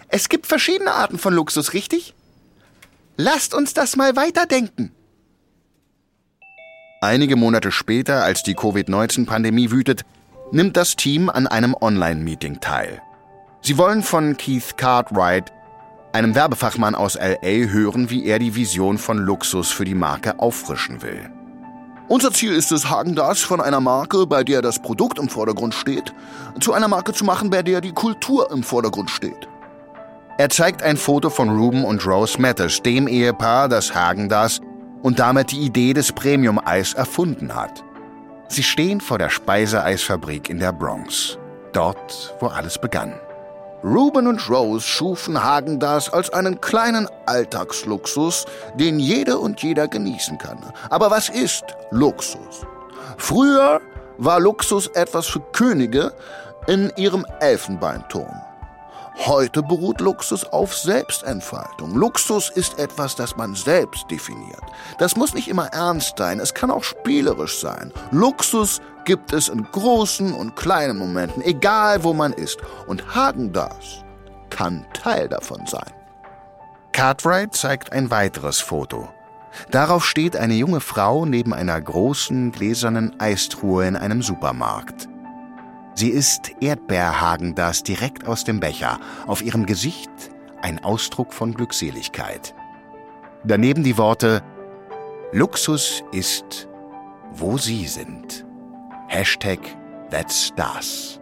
Es 0.07 0.29
gibt 0.29 0.47
verschiedene 0.47 0.93
Arten 0.93 1.17
von 1.17 1.33
Luxus, 1.33 1.73
richtig? 1.73 2.13
Lasst 3.17 3.53
uns 3.53 3.73
das 3.73 3.95
mal 3.95 4.15
weiterdenken. 4.15 4.93
Einige 7.03 7.35
Monate 7.35 7.71
später, 7.71 8.23
als 8.23 8.43
die 8.43 8.53
Covid-19-Pandemie 8.53 9.71
wütet, 9.71 10.03
nimmt 10.51 10.77
das 10.77 10.95
Team 10.95 11.31
an 11.31 11.47
einem 11.47 11.73
Online-Meeting 11.73 12.59
teil. 12.59 13.01
Sie 13.61 13.79
wollen 13.79 14.03
von 14.03 14.37
Keith 14.37 14.77
Cartwright, 14.77 15.51
einem 16.13 16.35
Werbefachmann 16.35 16.93
aus 16.93 17.15
LA, 17.15 17.71
hören, 17.71 18.11
wie 18.11 18.27
er 18.27 18.37
die 18.37 18.53
Vision 18.53 18.99
von 18.99 19.17
Luxus 19.17 19.71
für 19.71 19.83
die 19.83 19.95
Marke 19.95 20.37
auffrischen 20.37 21.01
will. 21.01 21.27
Unser 22.07 22.33
Ziel 22.33 22.53
ist 22.53 22.71
es, 22.71 22.87
Hagen 22.91 23.15
das 23.15 23.39
von 23.39 23.61
einer 23.61 23.81
Marke, 23.81 24.27
bei 24.27 24.43
der 24.43 24.61
das 24.61 24.79
Produkt 24.79 25.17
im 25.17 25.27
Vordergrund 25.27 25.73
steht, 25.73 26.13
zu 26.59 26.71
einer 26.71 26.87
Marke 26.87 27.13
zu 27.13 27.25
machen, 27.25 27.49
bei 27.49 27.63
der 27.63 27.81
die 27.81 27.93
Kultur 27.93 28.51
im 28.51 28.61
Vordergrund 28.61 29.09
steht. 29.09 29.47
Er 30.37 30.49
zeigt 30.49 30.83
ein 30.83 30.97
Foto 30.97 31.31
von 31.31 31.49
Ruben 31.49 31.83
und 31.83 32.05
Rose 32.05 32.39
Matters, 32.39 32.83
dem 32.83 33.07
Ehepaar, 33.07 33.69
das 33.69 33.95
Hagen 33.95 34.29
das 34.29 34.61
und 35.01 35.19
damit 35.19 35.51
die 35.51 35.61
Idee 35.61 35.93
des 35.93 36.11
Premium-Eis 36.11 36.93
erfunden 36.93 37.55
hat. 37.55 37.83
Sie 38.47 38.63
stehen 38.63 39.01
vor 39.01 39.17
der 39.17 39.29
Speiseeisfabrik 39.29 40.49
in 40.49 40.59
der 40.59 40.73
Bronx, 40.73 41.37
dort, 41.73 42.35
wo 42.39 42.47
alles 42.47 42.77
begann. 42.77 43.13
Ruben 43.83 44.27
und 44.27 44.47
Rose 44.49 44.85
schufen 44.85 45.43
Hagendas 45.43 46.11
als 46.11 46.31
einen 46.31 46.61
kleinen 46.61 47.07
Alltagsluxus, 47.25 48.45
den 48.75 48.99
jede 48.99 49.39
und 49.39 49.63
jeder 49.63 49.87
genießen 49.87 50.37
kann. 50.37 50.59
Aber 50.89 51.09
was 51.09 51.29
ist 51.29 51.63
Luxus? 51.89 52.65
Früher 53.17 53.81
war 54.17 54.39
Luxus 54.39 54.87
etwas 54.87 55.25
für 55.27 55.39
Könige 55.51 56.13
in 56.67 56.91
ihrem 56.95 57.25
Elfenbeinturm. 57.39 58.39
Heute 59.17 59.61
beruht 59.61 59.99
Luxus 59.99 60.45
auf 60.45 60.75
Selbstentfaltung. 60.75 61.95
Luxus 61.95 62.49
ist 62.49 62.79
etwas, 62.79 63.15
das 63.15 63.35
man 63.35 63.55
selbst 63.55 64.09
definiert. 64.09 64.61
Das 64.99 65.15
muss 65.15 65.33
nicht 65.33 65.47
immer 65.47 65.67
ernst 65.67 66.17
sein, 66.17 66.39
es 66.39 66.53
kann 66.53 66.71
auch 66.71 66.83
spielerisch 66.83 67.59
sein. 67.59 67.91
Luxus 68.11 68.81
gibt 69.05 69.33
es 69.33 69.49
in 69.49 69.63
großen 69.71 70.33
und 70.33 70.55
kleinen 70.55 70.97
Momenten, 70.97 71.41
egal 71.43 72.03
wo 72.03 72.13
man 72.13 72.33
ist. 72.33 72.59
Und 72.87 73.13
Hagen 73.13 73.51
das 73.51 74.03
kann 74.49 74.85
Teil 74.93 75.27
davon 75.27 75.65
sein. 75.67 75.91
Cartwright 76.91 77.53
zeigt 77.53 77.91
ein 77.91 78.11
weiteres 78.11 78.59
Foto. 78.59 79.09
Darauf 79.69 80.05
steht 80.05 80.35
eine 80.35 80.53
junge 80.53 80.79
Frau 80.79 81.25
neben 81.25 81.53
einer 81.53 81.79
großen 81.79 82.51
gläsernen 82.51 83.19
Eistruhe 83.19 83.87
in 83.87 83.95
einem 83.95 84.21
Supermarkt. 84.21 85.09
Sie 85.93 86.09
isst 86.09 86.51
Erdbeerhagen 86.61 87.55
das 87.55 87.83
direkt 87.83 88.27
aus 88.27 88.43
dem 88.43 88.59
Becher, 88.59 88.99
auf 89.27 89.41
ihrem 89.41 89.65
Gesicht 89.65 90.09
ein 90.61 90.83
Ausdruck 90.83 91.33
von 91.33 91.53
Glückseligkeit. 91.53 92.53
Daneben 93.43 93.83
die 93.83 93.97
Worte 93.97 94.43
Luxus 95.31 96.03
ist, 96.11 96.67
wo 97.31 97.57
Sie 97.57 97.87
sind. 97.87 98.45
Hashtag 99.07 99.59
That's 100.09 100.51
Das. 100.55 101.19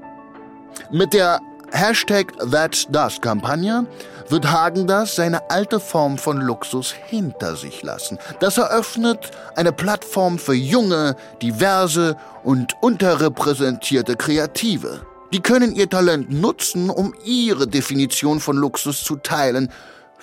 Mit 0.91 1.13
der 1.13 1.39
Hashtag 1.71 2.33
That's 2.51 2.87
Das 2.89 3.21
Kampagne 3.21 3.85
wird 4.29 4.51
Hagen 4.51 4.87
das 4.87 5.15
seine 5.15 5.49
alte 5.49 5.79
Form 5.79 6.17
von 6.17 6.37
Luxus 6.37 6.91
hinter 6.91 7.55
sich 7.55 7.83
lassen. 7.83 8.17
Das 8.39 8.57
eröffnet 8.57 9.31
eine 9.55 9.71
Plattform 9.71 10.39
für 10.39 10.53
junge, 10.53 11.15
diverse 11.41 12.15
und 12.43 12.73
unterrepräsentierte 12.81 14.15
Kreative. 14.15 15.01
Die 15.33 15.41
können 15.41 15.75
ihr 15.75 15.89
Talent 15.89 16.31
nutzen, 16.31 16.89
um 16.89 17.13
ihre 17.23 17.67
Definition 17.67 18.39
von 18.39 18.57
Luxus 18.57 19.03
zu 19.03 19.15
teilen, 19.17 19.71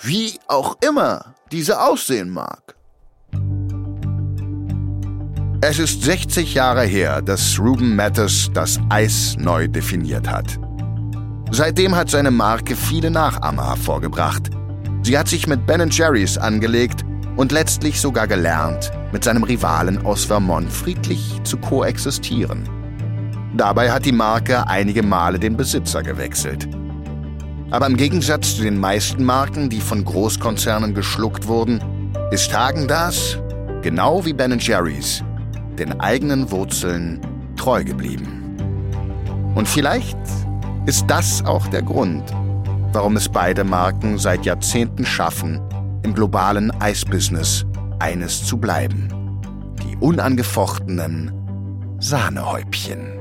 wie 0.01 0.33
auch 0.47 0.77
immer 0.81 1.33
diese 1.51 1.81
aussehen 1.81 2.29
mag. 2.29 2.75
Es 5.61 5.79
ist 5.79 6.03
60 6.03 6.53
Jahre 6.53 6.83
her, 6.83 7.21
dass 7.21 7.57
Ruben 7.57 7.95
Matters 7.95 8.49
das 8.53 8.79
Eis 8.89 9.35
neu 9.39 9.67
definiert 9.67 10.29
hat. 10.29 10.59
Seitdem 11.51 11.95
hat 11.95 12.09
seine 12.09 12.31
Marke 12.31 12.75
viele 12.75 13.09
Nachahmer 13.09 13.69
hervorgebracht. 13.69 14.49
Sie 15.03 15.17
hat 15.17 15.27
sich 15.27 15.47
mit 15.47 15.65
Ben 15.65 15.89
Jerry's 15.89 16.37
angelegt 16.37 17.05
und 17.37 17.51
letztlich 17.51 18.01
sogar 18.01 18.27
gelernt, 18.27 18.91
mit 19.13 19.23
seinem 19.23 19.43
Rivalen 19.43 20.05
aus 20.05 20.25
Vermont 20.25 20.71
friedlich 20.71 21.39
zu 21.43 21.57
koexistieren. 21.57 22.67
Dabei 23.55 23.91
hat 23.91 24.05
die 24.05 24.11
Marke 24.11 24.67
einige 24.67 25.03
Male 25.03 25.39
den 25.39 25.55
Besitzer 25.55 26.03
gewechselt. 26.03 26.67
Aber 27.71 27.87
im 27.87 27.95
Gegensatz 27.95 28.55
zu 28.57 28.63
den 28.63 28.79
meisten 28.79 29.23
Marken, 29.23 29.69
die 29.69 29.81
von 29.81 30.03
Großkonzernen 30.03 30.93
geschluckt 30.93 31.47
wurden, 31.47 31.81
ist 32.31 32.53
Hagen 32.53 32.87
das, 32.87 33.37
genau 33.81 34.25
wie 34.25 34.33
Ben 34.33 34.57
Jerry's, 34.59 35.23
den 35.79 35.99
eigenen 35.99 36.51
Wurzeln 36.51 37.21
treu 37.55 37.83
geblieben. 37.83 38.57
Und 39.55 39.67
vielleicht 39.67 40.17
ist 40.87 41.05
das 41.07 41.43
auch 41.43 41.67
der 41.67 41.81
Grund, 41.81 42.23
warum 42.93 43.17
es 43.17 43.27
beide 43.27 43.65
Marken 43.65 44.17
seit 44.17 44.45
Jahrzehnten 44.45 45.05
schaffen, 45.05 45.59
im 46.03 46.13
globalen 46.13 46.71
Eisbusiness 46.79 47.65
eines 47.99 48.45
zu 48.45 48.57
bleiben. 48.57 49.09
Die 49.83 49.97
unangefochtenen 49.97 51.33
Sahnehäubchen. 51.99 53.19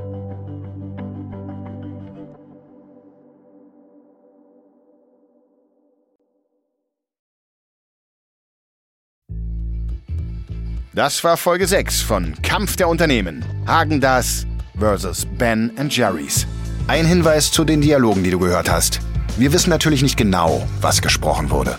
Das 10.95 11.25
war 11.25 11.37
Folge 11.37 11.67
6 11.67 12.01
von 12.01 12.41
Kampf 12.43 12.77
der 12.77 12.89
Unternehmen. 12.89 13.45
Hagen 13.67 14.01
das 14.01 14.47
vs. 14.79 15.27
Ben 15.37 15.73
Jerry's. 15.91 16.47
Ein 16.89 17.05
Hinweis 17.05 17.51
zu 17.51 17.65
den 17.65 17.81
Dialogen, 17.81 18.23
die 18.23 18.31
du 18.31 18.39
gehört 18.39 18.71
hast. 18.71 19.01
Wir 19.37 19.53
wissen 19.53 19.71
natürlich 19.71 20.03
nicht 20.03 20.17
genau, 20.17 20.65
was 20.81 21.03
gesprochen 21.03 21.51
wurde. 21.51 21.79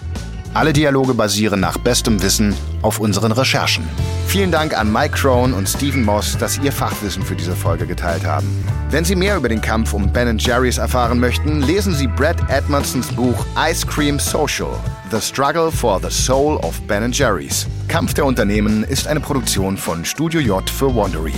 Alle 0.53 0.73
Dialoge 0.73 1.13
basieren 1.13 1.61
nach 1.61 1.77
bestem 1.77 2.21
Wissen 2.21 2.53
auf 2.81 2.99
unseren 2.99 3.31
Recherchen. 3.31 3.87
Vielen 4.27 4.51
Dank 4.51 4.77
an 4.77 4.91
Mike 4.91 5.15
Crone 5.15 5.55
und 5.55 5.69
Stephen 5.69 6.03
Moss, 6.03 6.37
dass 6.37 6.59
ihr 6.59 6.73
Fachwissen 6.73 7.23
für 7.23 7.37
diese 7.37 7.55
Folge 7.55 7.87
geteilt 7.87 8.25
haben. 8.25 8.47
Wenn 8.89 9.05
Sie 9.05 9.15
mehr 9.15 9.37
über 9.37 9.47
den 9.47 9.61
Kampf 9.61 9.93
um 9.93 10.11
Ben 10.11 10.37
Jerry's 10.37 10.77
erfahren 10.77 11.21
möchten, 11.21 11.61
lesen 11.61 11.93
Sie 11.93 12.07
Brad 12.07 12.37
Edmondsons 12.49 13.07
Buch 13.07 13.45
Ice 13.57 13.87
Cream 13.87 14.19
Social: 14.19 14.77
The 15.09 15.21
Struggle 15.21 15.71
for 15.71 16.01
the 16.01 16.11
Soul 16.11 16.57
of 16.57 16.81
Ben 16.81 17.09
Jerry's. 17.13 17.65
Kampf 17.87 18.13
der 18.13 18.25
Unternehmen 18.25 18.83
ist 18.83 19.07
eine 19.07 19.21
Produktion 19.21 19.77
von 19.77 20.03
Studio 20.03 20.41
J 20.41 20.69
für 20.69 20.93
Wandery. 20.93 21.33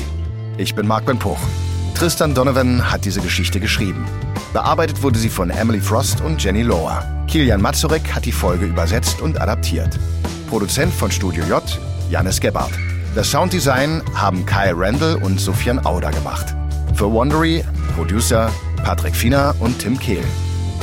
Ich 0.57 0.73
bin 0.73 0.87
Mark 0.87 1.05
Ben 1.05 1.19
Puch. 1.19 1.37
Tristan 1.99 2.33
Donovan 2.33 2.89
hat 2.89 3.03
diese 3.03 3.19
Geschichte 3.19 3.59
geschrieben. 3.59 4.05
Bearbeitet 4.53 5.03
wurde 5.03 5.19
sie 5.19 5.27
von 5.27 5.49
Emily 5.49 5.81
Frost 5.81 6.21
und 6.21 6.41
Jenny 6.41 6.61
Lohr. 6.61 7.03
Kilian 7.27 7.61
Mazurek 7.61 8.15
hat 8.15 8.23
die 8.23 8.31
Folge 8.31 8.67
übersetzt 8.67 9.21
und 9.21 9.41
adaptiert. 9.41 9.99
Produzent 10.49 10.93
von 10.93 11.11
Studio 11.11 11.43
J, 11.43 11.61
Janis 12.09 12.39
Gebhardt. 12.39 12.71
Das 13.15 13.29
Sounddesign 13.29 14.01
haben 14.15 14.45
Kyle 14.45 14.75
Randall 14.77 15.15
und 15.15 15.41
Sofian 15.41 15.85
Auder 15.85 16.11
gemacht. 16.11 16.55
Für 16.95 17.11
Wondery 17.11 17.65
Producer 17.97 18.49
Patrick 18.81 19.13
Fiener 19.13 19.53
und 19.59 19.77
Tim 19.79 19.99
Kehl. 19.99 20.23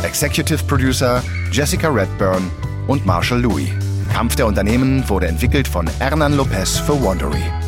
Executive 0.02 0.62
Producer 0.64 1.22
Jessica 1.50 1.88
Redburn 1.88 2.50
und 2.88 3.06
Marshall 3.06 3.40
Louis. 3.40 3.70
Kampf 4.12 4.36
der 4.36 4.46
Unternehmen 4.46 5.08
wurde 5.08 5.28
entwickelt 5.28 5.66
von 5.66 5.86
Hernan 5.98 6.36
Lopez 6.36 6.76
für 6.76 7.00
Wondery. 7.00 7.65